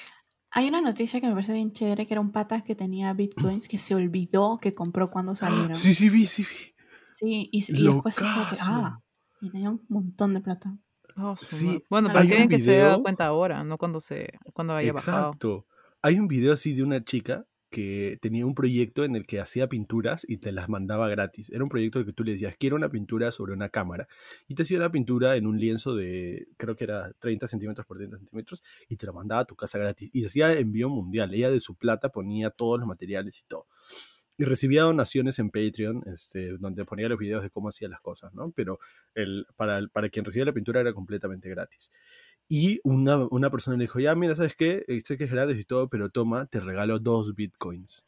[0.50, 3.68] Hay una noticia que me parece bien chévere, que era un pata que tenía bitcoins
[3.68, 5.76] que se olvidó que compró cuando salieron.
[5.76, 6.74] Sí, sí, vi, sí, vi.
[7.14, 9.00] Sí, y, y después fue como que, ah,
[9.40, 10.76] y tenía un montón de plata.
[11.16, 11.84] Oh, Sí.
[11.90, 15.28] Bueno, un que se haya dado video- cuenta ahora, no cuando se cuando haya bajado.
[15.28, 15.66] Exacto.
[16.02, 19.68] Hay un video así de una chica que tenía un proyecto en el que hacía
[19.68, 21.50] pinturas y te las mandaba gratis.
[21.50, 24.08] Era un proyecto en el que tú le decías, quiero una pintura sobre una cámara.
[24.48, 27.98] Y te hacía una pintura en un lienzo de, creo que era 30 centímetros por
[27.98, 30.10] 30 centímetros, y te la mandaba a tu casa gratis.
[30.12, 31.34] Y decía envío mundial.
[31.34, 33.66] Ella de su plata ponía todos los materiales y todo.
[34.38, 38.32] Y recibía donaciones en Patreon, este, donde ponía los videos de cómo hacía las cosas,
[38.32, 38.50] ¿no?
[38.52, 38.80] Pero
[39.14, 41.90] el, para, para quien recibía la pintura era completamente gratis.
[42.52, 44.84] Y una, una persona le dijo, ya, mira, ¿sabes qué?
[44.88, 48.02] Eh, Sé que es gratis y todo, pero toma, te regalo dos bitcoins.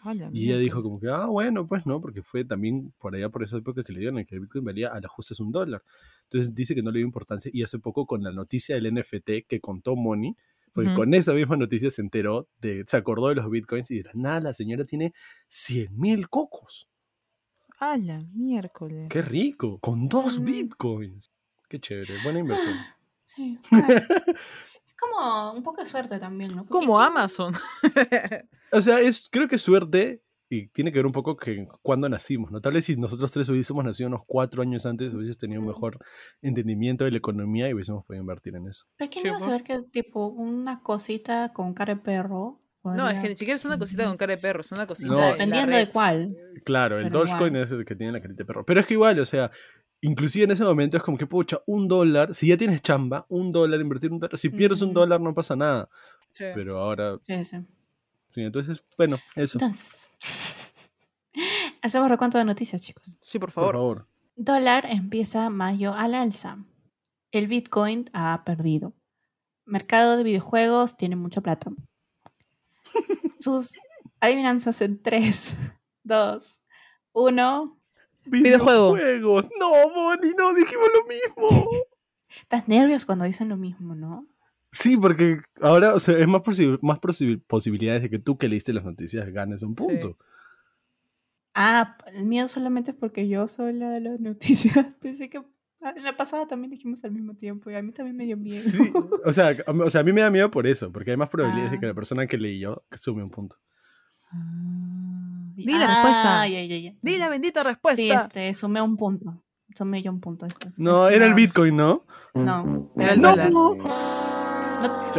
[0.00, 3.14] A la Y ella dijo como que, ah, bueno, pues no, porque fue también por
[3.14, 5.40] allá, por esa época que le dieron, que el Bitcoin valía a la justa es
[5.40, 5.82] un dólar.
[6.24, 9.46] Entonces dice que no le dio importancia y hace poco con la noticia del NFT
[9.46, 10.34] que contó Money,
[10.72, 14.10] porque con esa misma noticia se enteró, de, se acordó de los Bitcoins y la
[14.14, 15.12] nada la señora tiene
[15.48, 16.88] 100 mil cocos.
[17.78, 19.06] A la miércoles.
[19.10, 19.78] ¡Qué rico!
[19.80, 20.44] Con dos Mm.
[20.46, 21.30] Bitcoins.
[21.68, 22.74] Qué chévere, buena inversión.
[23.34, 23.86] Sí, claro.
[24.86, 26.64] es como un poco de suerte también, ¿no?
[26.64, 27.54] Porque Como ¿quién- Amazon.
[28.74, 32.08] O sea, es, creo que es suerte y tiene que ver un poco que cuando
[32.08, 32.60] nacimos, ¿no?
[32.60, 35.98] Tal vez si nosotros tres hubiésemos nacido unos cuatro años antes, hubieses tenido un mejor
[36.40, 38.86] entendimiento de la economía y hubiésemos podido invertir en eso.
[38.96, 42.60] ¿Pero quién Sí, iba a saber que, tipo, una cosita con cara de perro?
[42.84, 45.12] No, es que ni siquiera es una cosita con cara de perro, es una cosita.
[45.12, 45.20] No.
[45.20, 46.34] Dependiendo de cuál.
[46.64, 48.64] Claro, el Dogecoin es el que tiene la carita de perro.
[48.64, 49.50] Pero es que igual, o sea,
[50.02, 53.50] inclusive en ese momento es como que, pucha, un dólar, si ya tienes chamba, un
[53.52, 55.88] dólar, invertir un dólar, si pierdes un dólar no pasa nada.
[56.32, 56.44] Sí.
[56.54, 57.56] Pero ahora, Sí, sí.
[58.34, 60.10] sí, entonces, bueno, eso, Entonces,
[61.82, 63.16] hacemos recuento de noticias, chicos.
[63.22, 63.74] Sí, por por favor.
[63.74, 64.08] favor.
[64.36, 66.58] Dólar empieza mayo al alza.
[67.30, 68.94] El Bitcoin ha perdido.
[69.64, 71.70] Mercado de videojuegos tiene mucha plata.
[73.38, 73.78] Sus
[74.20, 75.54] adivinanzas en 3,
[76.04, 76.60] 2,
[77.12, 77.78] 1.
[78.26, 78.94] Videojuego.
[78.94, 79.48] Videojuegos.
[79.58, 81.68] No, Bonnie, no, dijimos lo mismo.
[82.42, 84.26] Estás nervios cuando dicen lo mismo, ¿no?
[84.72, 88.48] Sí, porque ahora, o sea, es más, posi- más posi- posibilidades de que tú que
[88.48, 90.16] leíste las noticias ganes un punto.
[91.54, 94.74] Ah, el miedo solamente es porque yo soy la de las noticias.
[95.02, 95.42] Pensé que
[95.82, 98.38] ah, en la pasada también dijimos al mismo tiempo y a mí también me dio
[98.38, 98.58] miedo.
[98.62, 98.90] Sí,
[99.24, 101.28] o sea, a- o sea, a mí me da miedo por eso, porque hay más
[101.28, 101.88] probabilidades de que Ah.
[101.90, 103.56] la persona que leí yo sume un punto.
[104.30, 105.01] Ah,
[105.54, 106.48] Di la respuesta.
[106.48, 106.92] ya, ya, ya.
[107.00, 108.02] Di la bendita respuesta.
[108.02, 109.42] Sí, este, sumé un punto.
[109.76, 110.46] Sumé yo un punto.
[110.46, 111.36] este, este, No, este, era el no.
[111.36, 112.06] Bitcoin, ¿no?
[112.34, 113.50] No, Era el no, dólar.
[113.50, 113.74] no,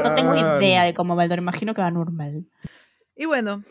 [0.04, 1.44] no tengo idea de cómo va el dólar.
[1.44, 2.46] Imagino que va normal.
[3.16, 3.64] Y bueno,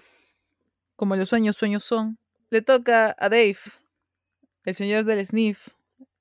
[0.96, 2.18] como los sueños, sueños son,
[2.50, 3.56] le toca a Dave,
[4.64, 5.68] el señor del sniff,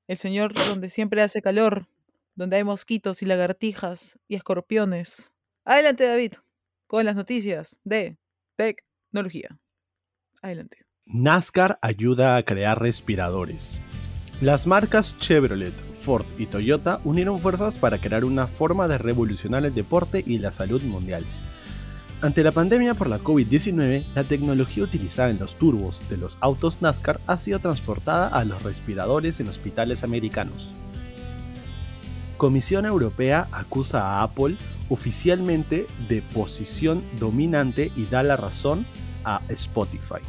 [0.08, 1.88] el señor donde siempre hace calor,
[2.36, 5.32] donde hay mosquitos y lagartijas y escorpiones.
[5.66, 6.34] Adelante, David,
[6.88, 8.18] con las noticias de
[8.56, 9.60] tecnología.
[10.42, 10.86] Adelante.
[11.06, 13.82] NASCAR ayuda a crear respiradores.
[14.42, 15.74] Las marcas Chevrolet,
[16.04, 20.52] Ford y Toyota unieron fuerzas para crear una forma de revolucionar el deporte y la
[20.52, 21.24] salud mundial.
[22.22, 26.82] Ante la pandemia por la COVID-19, la tecnología utilizada en los turbos de los autos
[26.82, 30.70] NASCAR ha sido transportada a los respiradores en hospitales americanos.
[32.38, 34.56] Comisión Europea acusa a Apple
[34.90, 38.86] oficialmente de posición dominante y da la razón
[39.24, 40.22] a Spotify.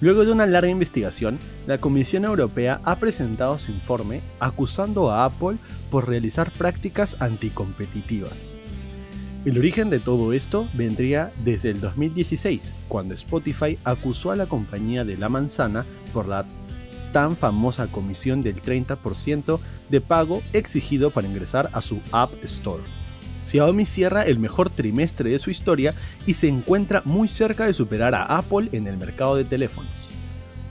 [0.00, 5.56] Luego de una larga investigación, la Comisión Europea ha presentado su informe acusando a Apple
[5.90, 8.52] por realizar prácticas anticompetitivas.
[9.46, 15.04] El origen de todo esto vendría desde el 2016, cuando Spotify acusó a la compañía
[15.04, 16.44] de la manzana por la
[17.12, 22.82] tan famosa comisión del 30% de pago exigido para ingresar a su App Store.
[23.46, 25.94] Xiaomi cierra el mejor trimestre de su historia
[26.26, 29.92] y se encuentra muy cerca de superar a Apple en el mercado de teléfonos.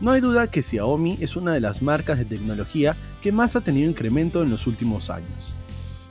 [0.01, 3.61] No hay duda que Xiaomi es una de las marcas de tecnología que más ha
[3.61, 5.55] tenido incremento en los últimos años.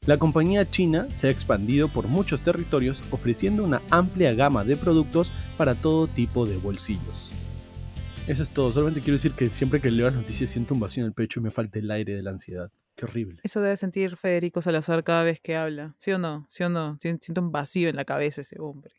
[0.06, 5.30] La compañía china se ha expandido por muchos territorios ofreciendo una amplia gama de productos
[5.58, 7.30] para todo tipo de bolsillos.
[8.26, 11.02] Eso es todo, solamente quiero decir que siempre que leo las noticias siento un vacío
[11.02, 12.70] en el pecho y me falta el aire de la ansiedad.
[12.96, 13.40] Qué horrible.
[13.42, 15.94] Eso debe sentir Federico Salazar cada vez que habla.
[15.98, 16.46] ¿Sí o no?
[16.48, 16.96] ¿Sí o no?
[17.00, 18.94] Sien- Siento un vacío en la cabeza ese hombre.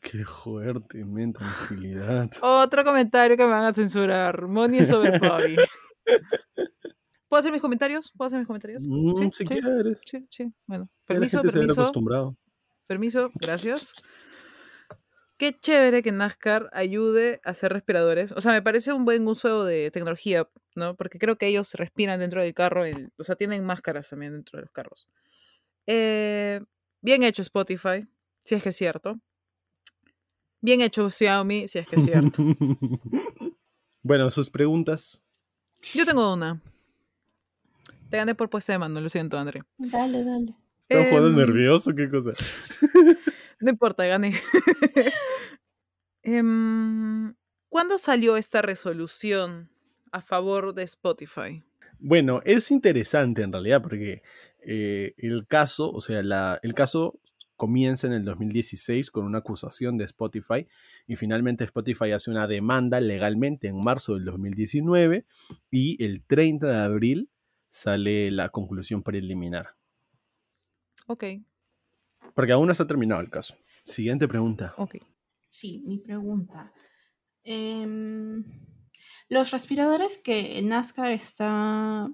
[0.00, 2.28] Qué fuerte, men, tranquilidad.
[2.42, 4.46] Otro comentario que me van a censurar.
[4.48, 5.56] Moni es over Bobby.
[7.28, 8.12] ¿Puedo hacer mis comentarios?
[8.16, 8.86] ¿Puedo hacer mis comentarios?
[8.86, 9.60] Mm, Sí, si sí.
[9.60, 10.02] quieres.
[10.04, 10.52] Sí, sí.
[10.66, 11.80] Bueno, permiso, permiso.
[11.80, 12.36] acostumbrado.
[12.86, 13.94] Permiso, gracias.
[15.42, 18.30] Qué chévere que NASCAR ayude a hacer respiradores.
[18.30, 20.94] O sea, me parece un buen uso de tecnología, ¿no?
[20.94, 22.84] Porque creo que ellos respiran dentro del carro.
[22.84, 25.08] el- o sea, tienen máscaras también dentro de los carros.
[25.88, 26.60] Eh,
[27.00, 28.06] bien hecho Spotify,
[28.44, 29.18] si es que es cierto.
[30.60, 32.44] Bien hecho Xiaomi, si es que es cierto.
[34.04, 35.24] bueno, sus preguntas.
[35.92, 36.62] Yo tengo una.
[38.10, 39.64] Te gané por puesta de mano, lo siento, André.
[39.76, 40.54] Dale, dale.
[40.88, 41.92] ¿Estás jugando Em, nervioso?
[41.96, 42.30] ¿Qué cosa?
[43.62, 44.32] No importa, gané.
[46.24, 47.34] Em,
[47.68, 49.70] ¿Cuándo salió esta resolución
[50.12, 51.64] a favor de Spotify?
[51.98, 54.22] Bueno, es interesante en realidad porque
[54.60, 57.20] eh, el caso, o sea, la- el caso
[57.56, 60.66] comienza en el 2016 con una acusación de Spotify
[61.06, 65.26] y finalmente Spotify hace una demanda legalmente en marzo del 2019
[65.70, 67.30] y el 30 de abril
[67.70, 69.76] sale la conclusión preliminar.
[71.06, 71.24] Ok,
[72.34, 73.54] Porque aún no está terminado el caso.
[73.84, 74.74] Siguiente pregunta.
[74.76, 74.96] ok.
[75.48, 76.72] sí, mi pregunta.
[77.44, 78.44] Em,
[79.28, 82.10] los respiradores que NASCAR está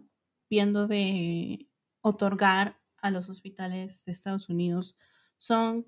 [0.48, 1.68] viendo de
[2.00, 4.96] otorgar a los hospitales de Estados Unidos
[5.36, 5.86] son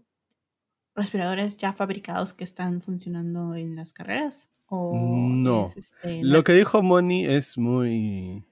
[0.95, 4.49] respiradores ya fabricados que están funcionando en las carreras?
[4.67, 5.65] ¿O No.
[5.65, 8.45] es, este, Lo que dijo Moni es muy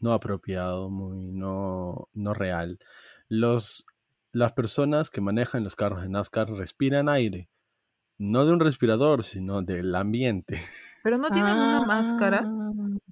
[0.00, 2.78] no apropiado, muy no, no real.
[3.28, 3.86] Los,
[4.32, 7.48] las personas que manejan los carros de NASCAR respiran aire,
[8.18, 10.60] no de un respirador, sino del ambiente.
[11.02, 12.42] Pero no tienen una máscara.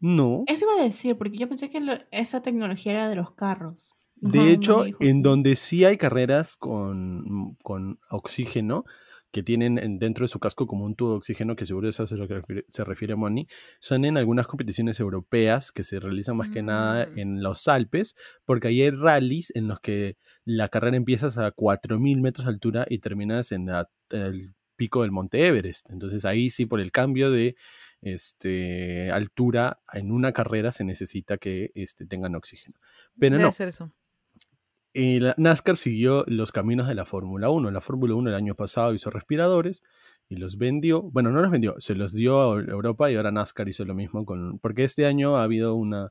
[0.00, 0.44] No.
[0.46, 3.94] Eso iba a decir, porque yo pensé que lo- esa tecnología era de los carros.
[4.16, 8.84] De hecho, en donde sí hay carreras con, con oxígeno,
[9.30, 12.04] que tienen en- dentro de su casco como un tubo de oxígeno, que seguro eso
[12.04, 13.46] es a lo que refiere- se refiere Moni,
[13.78, 17.18] son en algunas competiciones europeas que se realizan más que nada Mm.
[17.18, 22.20] en los Alpes, porque ahí hay rallies en los que la carrera empiezas a 4.000
[22.20, 25.90] metros de altura y terminas en la- el pico del Monte Everest.
[25.90, 27.56] Entonces ahí sí, por el cambio de
[28.00, 32.78] este, altura en una carrera se necesita que este, tengan oxígeno.
[33.18, 33.92] Pero Debe no, ser eso.
[35.20, 37.70] La NASCAR siguió los caminos de la Fórmula 1.
[37.70, 39.82] La Fórmula 1 el año pasado hizo respiradores
[40.28, 41.02] y los vendió.
[41.02, 44.24] Bueno, no los vendió, se los dio a Europa y ahora NASCAR hizo lo mismo
[44.24, 44.58] con.
[44.58, 46.10] Porque este año ha habido una,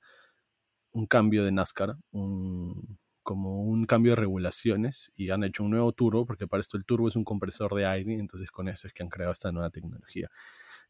[0.91, 5.91] un cambio de NASCAR, un- como un cambio de regulaciones y han hecho un nuevo
[5.91, 8.93] turbo, porque para esto el turbo es un compresor de aire, entonces con eso es
[8.93, 10.30] que han creado esta nueva tecnología.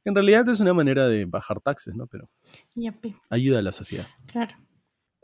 [0.05, 2.05] En realidad es una manera de bajar taxes, ¿no?
[2.05, 2.29] Pero
[3.31, 4.05] ayuda a la sociedad.
[4.27, 4.55] claro.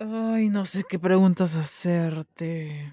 [0.05, 2.91] Ay, no sé qué preguntas hacerte.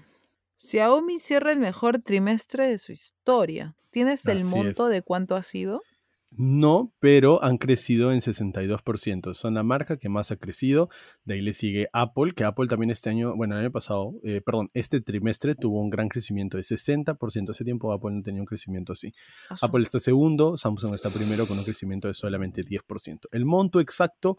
[0.55, 3.75] Xiaomi cierra el mejor trimestre de su historia.
[3.89, 4.87] ¿Tienes el Así monto es.
[4.87, 5.85] de cuánto ha sido?
[6.33, 9.33] No, pero han crecido en 62%.
[9.33, 10.89] Son la marca que más ha crecido.
[11.25, 14.39] De ahí le sigue Apple, que Apple también este año, bueno, el año pasado, eh,
[14.39, 17.49] perdón, este trimestre tuvo un gran crecimiento de 60%.
[17.49, 19.13] Hace tiempo Apple no tenía un crecimiento así.
[19.49, 19.65] Asu.
[19.65, 23.27] Apple está segundo, Samsung está primero con un crecimiento de solamente 10%.
[23.31, 24.37] El monto exacto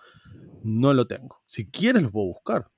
[0.63, 1.43] no lo tengo.
[1.47, 2.71] Si quieres lo puedo buscar.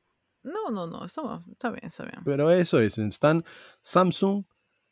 [0.43, 1.23] No, no, no, está,
[1.53, 2.21] está bien, está bien.
[2.25, 3.45] Pero eso es, están
[3.81, 4.45] Samsung,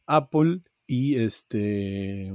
[0.07, 2.33] Apple y este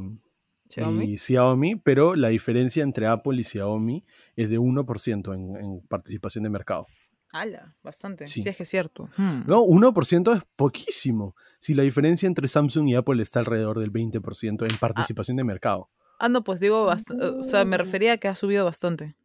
[0.69, 1.05] Xiaomi.
[1.13, 4.03] y Xiaomi, pero la diferencia entre Apple y Xiaomi
[4.35, 6.85] es de 1% en, en participación de mercado.
[7.31, 8.25] Ala, bastante.
[8.27, 8.41] Sí.
[8.43, 9.09] Sí, es que es cierto.
[9.17, 9.41] Hmm.
[9.47, 11.35] No, 1% es poquísimo.
[11.59, 15.89] Si la diferencia entre Samsung y Apple está alrededor del 20% en participación de mercado.
[16.19, 17.79] Ah, no, pues digo, o sea, me Oh.
[17.79, 19.15] refería a que ha subido bastante.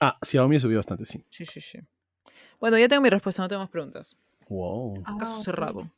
[0.00, 1.22] Ah, Xiaomi subió bastante, sí.
[1.30, 1.78] Sí, sí, sí.
[2.60, 4.16] Bueno, ya tengo mi respuesta, no tengo más preguntas.
[4.48, 5.02] Wow.
[5.06, 5.44] Ah, Caso ok.
[5.44, 5.90] cerrado.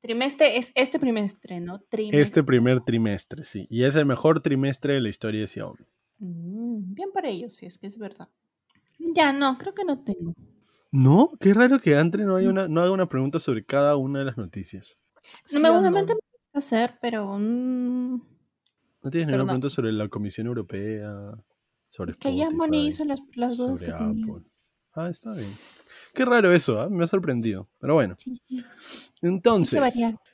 [0.00, 1.80] Trimestre es este trimestre, ¿no?
[1.80, 2.22] Trimestre.
[2.22, 3.66] Este primer trimestre, sí.
[3.68, 5.84] Y es el mejor trimestre de la historia de Xiaomi.
[6.18, 8.28] Mm, bien para ellos, si es que es verdad.
[8.98, 10.34] Ya, no, creo que no tengo.
[10.90, 14.20] No, qué raro que Andre no, haya una, no haga una pregunta sobre cada una
[14.20, 14.98] de las noticias.
[15.52, 15.96] No me ¿Sí o gusta no?
[15.96, 16.18] me gusta
[16.54, 18.14] hacer, pero mm,
[19.02, 19.46] ¿No tienes ninguna no.
[19.46, 21.32] pregunta sobre la Comisión Europea?
[21.90, 24.24] Sobre que ya Moni hizo las, las dudas sobre que tenía.
[24.24, 24.50] Apple.
[24.92, 25.52] Ah, está bien.
[26.14, 26.88] Qué raro eso, ¿ah?
[26.88, 27.68] me ha sorprendido.
[27.78, 28.16] Pero bueno,
[29.22, 29.80] entonces,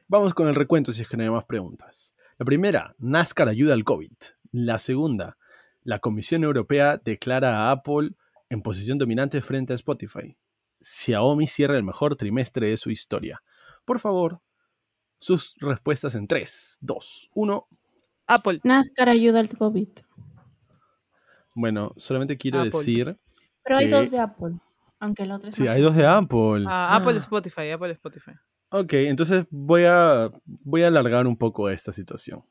[0.09, 2.15] vamos con el recuento si es que no hay más preguntas.
[2.39, 4.13] La primera, NASCAR ayuda al COVID.
[4.53, 5.37] La segunda,
[5.83, 8.11] la Comisión Europea declara a Apple
[8.49, 10.37] en posición dominante frente a Spotify.
[10.81, 13.43] Xiaomi cierra el mejor trimestre de su historia.
[13.85, 14.41] Por favor,
[15.19, 17.67] sus respuestas en 3, 2, 1.
[18.27, 18.61] Apple.
[18.65, 19.89] NASCAR ayuda al COVID.
[21.55, 22.71] Bueno, solamente quiero Apple.
[22.79, 23.19] decir.
[23.65, 24.55] Pero hay que- dos de Apple.
[24.99, 26.07] Aunque el otro es Sí, más hay dos de.
[26.07, 26.65] Apple.
[26.67, 27.21] Ah, Apple Ah.
[27.21, 28.33] Spotify, Apple Spotify.
[28.71, 32.43] Ok, entonces voy a, voy a alargar un poco esta situación.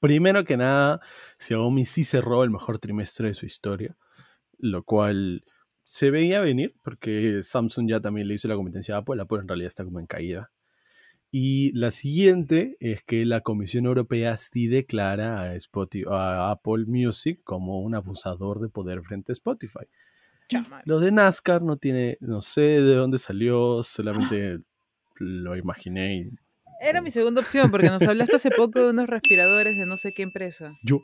[0.00, 1.00] Primero que nada,
[1.38, 3.96] Xiaomi sí cerró el mejor trimestre de su historia,
[4.58, 5.44] lo cual
[5.82, 9.48] se veía venir porque Samsung ya también le hizo la competencia a Apple, Apple en
[9.48, 10.50] realidad está como en caída.
[11.30, 17.40] Y la siguiente es que la Comisión Europea sí declara a, Spotify, a Apple Music
[17.44, 19.86] como un abusador de poder frente a Spotify.
[20.48, 20.82] Chama.
[20.84, 24.60] Lo de NASCAR no tiene, no sé de dónde salió, solamente
[25.16, 26.30] lo imaginé y
[26.80, 30.12] Era mi segunda opción, porque nos hablaste hace poco de unos respiradores de no sé
[30.12, 30.72] qué empresa.
[30.82, 31.00] yo.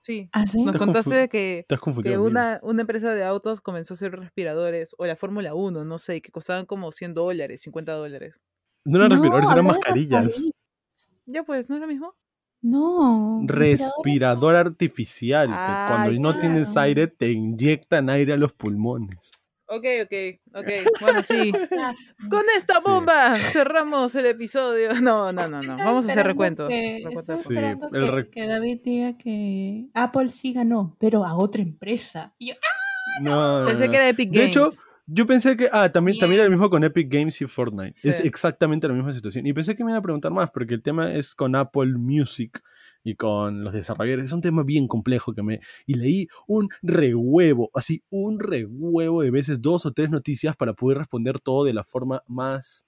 [0.00, 0.28] Sí.
[0.32, 0.62] ¿Ah, sí?
[0.62, 1.64] Nos contaste que,
[2.02, 5.98] que una, una empresa de autos comenzó a hacer respiradores, o la Fórmula 1, no
[5.98, 8.42] sé, que costaban como 100 dólares, 50 dólares.
[8.84, 10.44] No eran respiradores, eran mascarillas.
[11.24, 12.14] Ya pues, ¿no es lo mismo?
[12.64, 13.42] No.
[13.44, 15.48] Respirador artificial.
[15.48, 19.30] que cuando no tienes aire, te inyectan aire a los pulmones.
[19.66, 20.12] Ok, ok,
[20.56, 20.68] ok.
[21.00, 21.52] Bueno, sí.
[22.30, 22.80] Con esta Sí.
[22.86, 24.88] bomba cerramos el episodio.
[25.02, 25.76] No, no, no, no.
[25.76, 26.68] Vamos a hacer recuento.
[26.68, 31.24] que- Recuento de Sí, el que, re- que David diga que Apple sí ganó, pero
[31.24, 32.34] a otra empresa.
[32.38, 33.20] Y yo, ¡ah!
[33.20, 33.90] No, no, Pensé no.
[33.90, 34.56] que era Epic De Games.
[34.56, 34.70] hecho,
[35.06, 35.68] Yo pensé que.
[35.72, 37.94] Ah, también, también era lo mismo con Epic Games y Fortnite.
[38.08, 38.26] Es Sí.
[38.26, 39.46] exactamente la misma situación.
[39.46, 42.62] Y pensé que me iban a preguntar más, porque el tema es con Apple Music.
[43.06, 44.24] y con los desarrolladores.
[44.24, 45.60] Es un tema bien complejo que me...
[45.84, 50.96] Y leí un rehuevo, así, un rehuevo de veces, dos o tres noticias para poder
[50.96, 52.86] responder todo de la forma más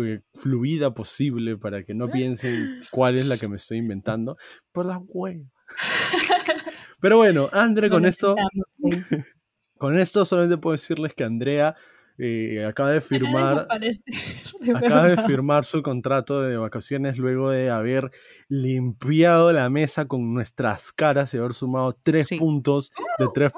[0.00, 4.38] eh, fluida posible para que no piensen cuál es la que me estoy inventando.
[4.72, 5.44] Por la hueva.
[7.02, 8.34] Pero bueno, André, con esto...
[9.82, 11.74] Con esto solamente puedo decirles que Andrea
[12.16, 13.66] eh, acaba de firmar
[14.76, 18.12] acaba de firmar su contrato de vacaciones luego de haber
[18.48, 23.52] limpiado la mesa con nuestras caras y haber sumado tres puntos de tres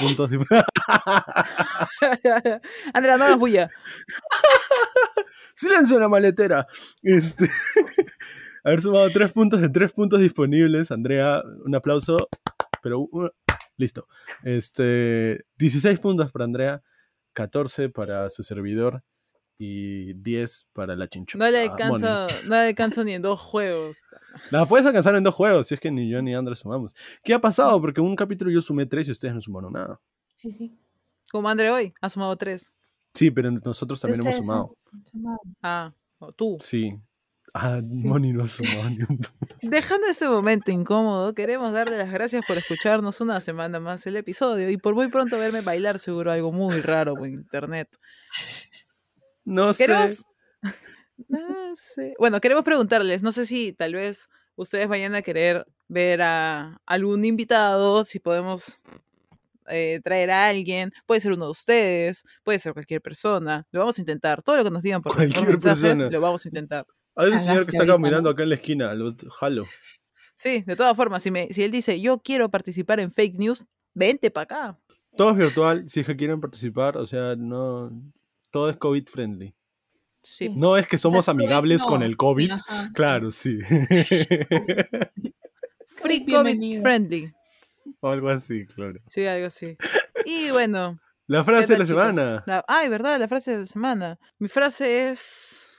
[0.00, 0.28] puntos
[2.92, 3.70] Andrea no nos bulla.
[5.54, 6.66] Silencio en la maletera.
[7.00, 7.48] Este
[8.64, 10.90] haber sumado tres puntos de tres puntos disponibles.
[10.90, 12.16] Andrea un aplauso
[12.82, 13.08] pero
[13.76, 14.06] listo
[14.42, 16.82] este 16 puntos para Andrea
[17.32, 19.02] 14 para su servidor
[19.58, 21.44] y 10 para la chinchona.
[21.44, 23.96] No le alcanzo, no le alcanzo ni en dos juegos.
[24.50, 26.94] La puedes alcanzar en dos juegos, si es que ni yo ni Andrés sumamos.
[27.22, 27.80] ¿Qué ha pasado?
[27.80, 30.00] Porque en un capítulo yo sumé 3 y ustedes no sumaron nada.
[30.34, 30.76] Sí, sí.
[31.30, 32.72] Como André hoy, ha sumado 3.
[33.14, 34.76] Sí, pero nosotros también hemos sumado.
[35.62, 35.92] Ah,
[36.36, 36.58] tú.
[36.60, 36.98] Sí,
[37.54, 38.18] Ah, no
[39.60, 44.70] Dejando este momento incómodo, queremos darle las gracias por escucharnos una semana más el episodio
[44.70, 47.88] y por muy pronto verme bailar seguro algo muy raro por internet.
[49.44, 49.86] No sé.
[51.28, 52.14] No sé.
[52.18, 57.24] Bueno, queremos preguntarles, no sé si tal vez ustedes vayan a querer ver a algún
[57.24, 58.82] invitado, si podemos
[59.68, 63.98] eh, traer a alguien, puede ser uno de ustedes, puede ser cualquier persona, lo vamos
[63.98, 66.86] a intentar, todo lo que nos digan por mensajes, lo vamos a intentar.
[67.14, 69.64] Hay un señor que está caminando acá en la esquina, lo jalo.
[70.36, 73.66] Sí, de todas formas, si, me, si él dice, yo quiero participar en fake news,
[73.94, 74.78] vente para acá.
[75.16, 77.92] Todo es virtual, si es que quieren participar, o sea, no,
[78.50, 79.54] todo es COVID friendly.
[80.22, 80.48] Sí.
[80.56, 82.52] No es que somos amigables con el COVID.
[82.94, 83.58] Claro, sí.
[85.86, 87.32] Free COVID friendly.
[88.00, 89.00] O algo así, claro.
[89.06, 89.76] Sí, algo así.
[90.24, 90.98] Y bueno.
[91.26, 92.44] La frase de la semana.
[92.68, 93.18] ay, ¿verdad?
[93.18, 94.18] La frase de la semana.
[94.38, 95.71] Mi frase es...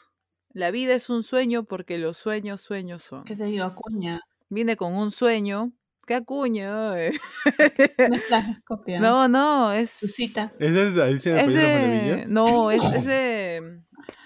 [0.54, 3.24] La vida es un sueño porque los sueños sueños son.
[3.24, 4.22] ¿Qué te digo, acuña?
[4.50, 5.74] Viene con un sueño.
[6.06, 6.94] ¿Qué acuña?
[7.98, 9.00] No es copia.
[9.00, 9.90] No, no, es.
[9.90, 10.54] Su cita.
[10.60, 12.24] ¿Es de Alicia en es de...
[12.30, 13.82] No, es, es de.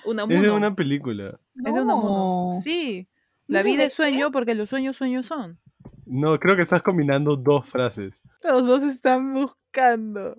[0.06, 1.40] Una Es de una película.
[1.64, 3.08] Es de una Sí.
[3.48, 5.60] La vida es sueño porque los sueños sueños son.
[6.06, 8.22] No, creo que estás combinando dos frases.
[8.44, 10.38] Los dos están buscando.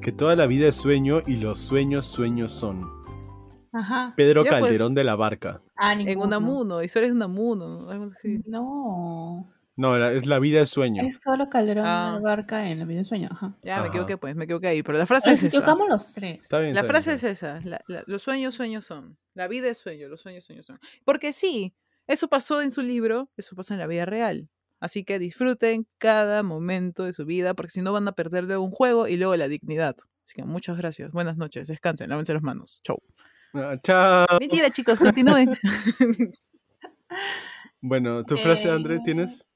[0.00, 2.90] Que toda la vida es sueño y los sueños sueños son.
[3.72, 4.14] Ajá.
[4.16, 4.50] Pedro pues.
[4.50, 5.62] Calderón de la Barca.
[5.76, 7.86] Ah, en Unamuno, historia es Unamuno.
[8.46, 9.52] No.
[9.76, 11.02] No, es la vida es sueño.
[11.02, 12.20] Es solo Calderón de la ah.
[12.20, 13.28] Barca en la vida es sueño.
[13.30, 13.56] Ajá.
[13.62, 14.82] Ya, me equivoqué pues, me equivoqué ahí.
[14.82, 15.58] Pero la frase es esa.
[15.58, 16.40] equivocamos los tres.
[16.50, 17.60] la frase es esa.
[18.06, 19.16] los sueños sueños son.
[19.34, 20.80] La vida es sueño, los sueños sueños son.
[21.04, 21.74] Porque sí,
[22.06, 24.48] eso pasó en su libro, eso pasa en la vida real.
[24.80, 28.64] Así que disfruten cada momento de su vida, porque si no van a perder luego
[28.64, 29.96] un juego y luego la dignidad.
[30.24, 31.12] Así que muchas gracias.
[31.12, 31.68] Buenas noches.
[31.68, 32.80] Descansen, lávense las manos.
[32.82, 33.02] Chau.
[33.52, 34.26] Ah, chao.
[34.38, 35.50] Mentira, chicos, continúen.
[37.80, 39.46] bueno, ¿tu frase, André, tienes?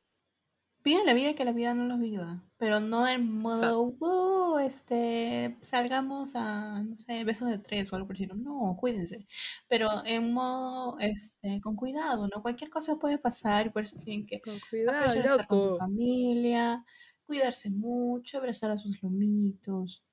[0.84, 2.42] Vivan la vida y que la vida no los viva.
[2.58, 8.16] Pero no en modo, este, salgamos a, no sé, besos de tres o algo por
[8.16, 8.36] decirlo.
[8.36, 9.26] No, cuídense.
[9.66, 12.42] Pero en modo, este, con cuidado, ¿no?
[12.42, 16.84] Cualquier cosa puede pasar y por eso tienen que con cuidado, estar con su familia,
[17.24, 20.04] cuidarse mucho, abrazar a sus lomitos.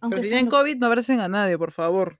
[0.00, 2.18] Aunque Pero si tienen COVID, no abracen a nadie, por favor.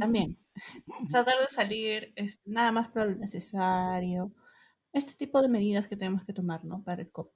[0.00, 0.36] También.
[1.10, 4.32] Tratar de salir es nada más para lo necesario
[4.92, 6.82] este tipo de medidas que tenemos que tomar, ¿no?
[6.82, 7.30] Para el COVID.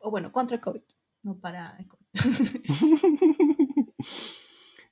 [0.00, 0.82] O bueno, contra el COVID,
[1.22, 2.06] no para el COVID.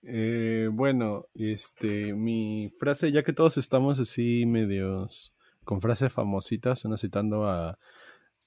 [0.09, 5.35] Eh, bueno, este, mi frase, ya que todos estamos así medios
[5.65, 7.77] con frases famositas, una citando a,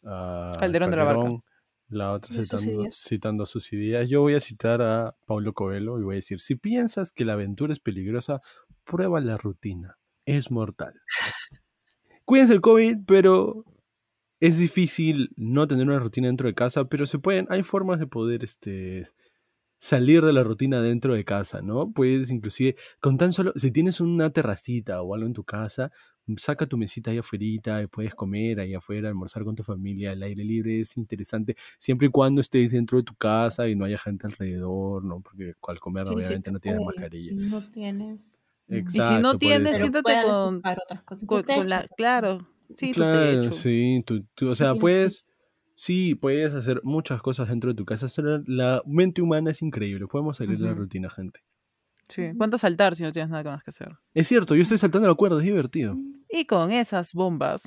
[0.02, 1.44] Calderón, de la Barca.
[1.90, 4.08] La otra citando, citando, sus ideas.
[4.08, 7.34] Yo voy a citar a Paulo Coelho y voy a decir, si piensas que la
[7.34, 8.42] aventura es peligrosa,
[8.86, 9.98] prueba la rutina.
[10.26, 10.94] Es mortal
[12.30, 13.66] cuídense el COVID, pero
[14.40, 18.06] es difícil no tener una rutina dentro de casa, pero se pueden, hay formas de
[18.06, 19.08] poder este,
[19.80, 21.92] salir de la rutina dentro de casa, ¿no?
[21.92, 25.92] Puedes inclusive, con tan solo, si tienes una terracita o algo en tu casa,
[26.38, 30.22] saca tu mesita ahí afuera y puedes comer ahí afuera, almorzar con tu familia, el
[30.22, 33.98] aire libre es interesante, siempre y cuando estés dentro de tu casa y no haya
[33.98, 35.20] gente alrededor, ¿no?
[35.22, 37.24] Porque al comer obviamente no tienes mascarilla.
[37.24, 38.39] Si no tienes
[38.70, 41.26] y si no tienes, siéntate con, otras cosas.
[41.26, 45.26] con, la, claro, sí, claro, sí, tú, o sea, puedes,
[45.74, 48.08] sí, puedes hacer muchas cosas dentro de tu casa.
[48.46, 51.42] La mente humana es increíble, podemos salir de la rutina, gente.
[52.10, 52.32] Sí.
[52.38, 53.90] ¿Cuánto saltar si no tienes nada más que hacer?
[54.16, 55.96] Es cierto, yo estoy saltando la cuerda, es divertido.
[56.28, 57.64] Y con esas bombas.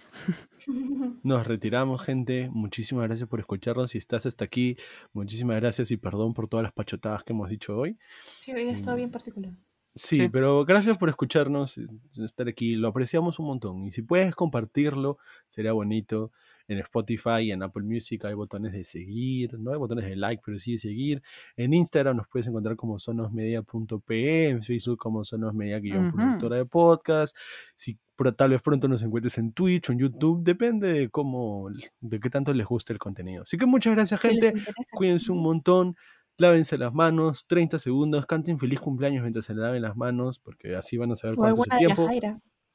[1.24, 2.48] Nos retiramos, gente.
[2.52, 3.92] Muchísimas gracias por escucharnos.
[3.92, 4.76] Si estás hasta aquí,
[5.12, 7.98] muchísimas gracias y perdón por todas las pachotadas que hemos dicho hoy.
[8.40, 9.52] Sí, hoy está bien particular.
[9.94, 10.28] Sí, Sí.
[10.28, 11.86] pero gracias por escucharnos, eh,
[12.24, 12.76] estar aquí.
[12.76, 13.86] Lo apreciamos un montón.
[13.86, 15.18] Y si puedes compartirlo,
[15.48, 16.32] sería bonito.
[16.68, 20.42] En Spotify y en Apple Music hay botones de seguir, no hay botones de like,
[20.46, 21.22] pero sí de seguir.
[21.56, 26.16] En Instagram nos puedes encontrar como sonosmedia.pe, en Facebook como sonosmedia guion Ujú.
[26.16, 27.36] productora de podcast.
[27.74, 27.98] Si
[28.36, 31.68] tal vez pronto nos encuentres en Twitch o en YouTube, depende de cómo,
[32.00, 33.42] de qué tanto les guste el contenido.
[33.42, 34.54] Así que muchas gracias, gente.
[34.92, 35.96] Cuídense un montón.
[36.38, 40.96] Lávense las manos, 30 segundos, canten feliz cumpleaños mientras se laven las manos, porque así
[40.96, 42.08] van a saber O cuánto es el tiempo.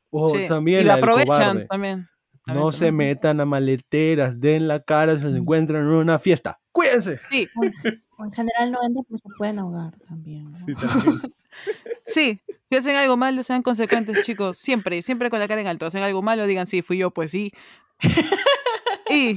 [0.09, 1.65] O Sí, también y la la aprovechan cobarde.
[1.67, 1.99] también.
[2.45, 3.09] No También, se también.
[3.09, 6.59] metan a maleteras, den la cara si se encuentran en una fiesta.
[6.71, 7.19] ¡Cuídense!
[7.29, 7.73] Sí, O en-
[8.19, 10.45] o en general no entran, pues se pueden ahogar también.
[10.49, 10.55] ¿no?
[10.57, 11.21] Sí, también.
[12.05, 12.39] sí.
[12.69, 14.57] Si hacen algo malo, sean consecuentes, chicos.
[14.57, 15.85] Siempre, siempre con la cara en alto.
[15.85, 17.51] Hacen algo malo, digan, sí, fui yo, pues sí.
[19.09, 19.33] y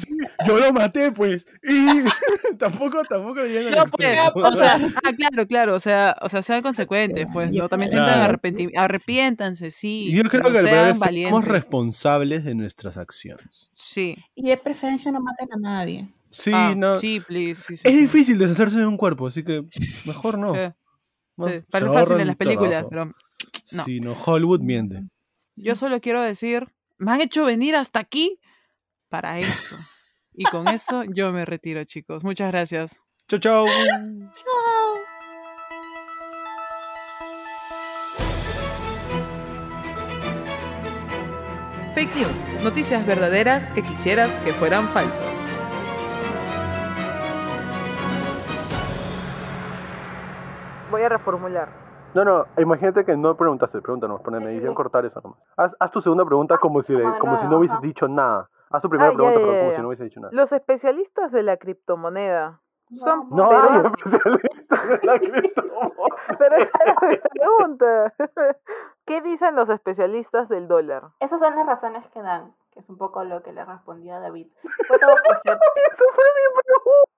[0.47, 1.47] Yo lo maté, pues.
[1.63, 2.03] Y
[2.59, 6.43] tampoco, tampoco lleguen al No, pues, o sea, ah, claro, claro, o sea, o sea,
[6.43, 7.69] sean consecuentes, pues, ¿no?
[7.69, 8.35] También sientan Claro.
[8.35, 10.11] arrepenti- arrepiéntanse, sí.
[10.13, 11.45] yo creo que sean revés, somos valientes.
[11.45, 13.71] responsables de nuestras acciones.
[13.75, 14.17] Sí.
[14.35, 16.09] Y de preferencia no maten a nadie.
[16.31, 16.99] Sí, Ah, no.
[16.99, 17.61] Sí, please.
[17.67, 18.01] sí, sí, Es sí.
[18.03, 19.65] difícil deshacerse de un cuerpo, así que
[20.07, 20.53] mejor no.
[21.71, 22.89] Parece fácil en las películas, trabajo.
[22.91, 23.05] pero
[23.73, 23.85] no.
[23.85, 25.05] Sí, no, Hollywood miente.
[25.57, 26.69] yo solo quiero decir,
[26.99, 28.39] me han hecho venir hasta aquí
[29.11, 29.77] para esto.
[30.33, 32.23] Y con eso yo me retiro, chicos.
[32.23, 33.03] Muchas gracias.
[33.29, 33.67] Chao, chao.
[33.67, 34.97] Chao.
[41.95, 45.27] Fake news, noticias verdaderas que quisieras que fueran falsas.
[50.91, 51.69] Voy a reformular.
[52.15, 55.39] No, no, imagínate que no preguntaste, pregúntanos, pon en Sí, sí, cortar eso nomás.
[55.57, 57.87] Haz, haz tu segunda pregunta como si, le- ah, como si no, no hubieses ajá.
[57.87, 58.51] dicho nada.
[58.71, 60.33] Haz tu primera Ah, pregunta, ya, pero ya, como si no hubiese dicho nada.
[60.33, 62.61] Los especialistas de la criptomoneda
[62.99, 65.91] son No hay especialistas en la criptomoneda.
[66.39, 68.13] Pero esa era mi pregunta.
[69.07, 71.09] ¿Qué dicen los especialistas del dólar?
[71.21, 74.21] Esas son las razones que dan, que es un poco lo que le respondió a
[74.21, 74.47] David.
[74.89, 75.59] Puedo ofrecer
[75.93, 77.11] Eso fue mi pregunta.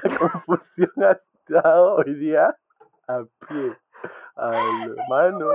[0.00, 2.56] La confusión ha estado hoy día
[3.06, 3.76] a pie.
[4.36, 5.54] A las manos.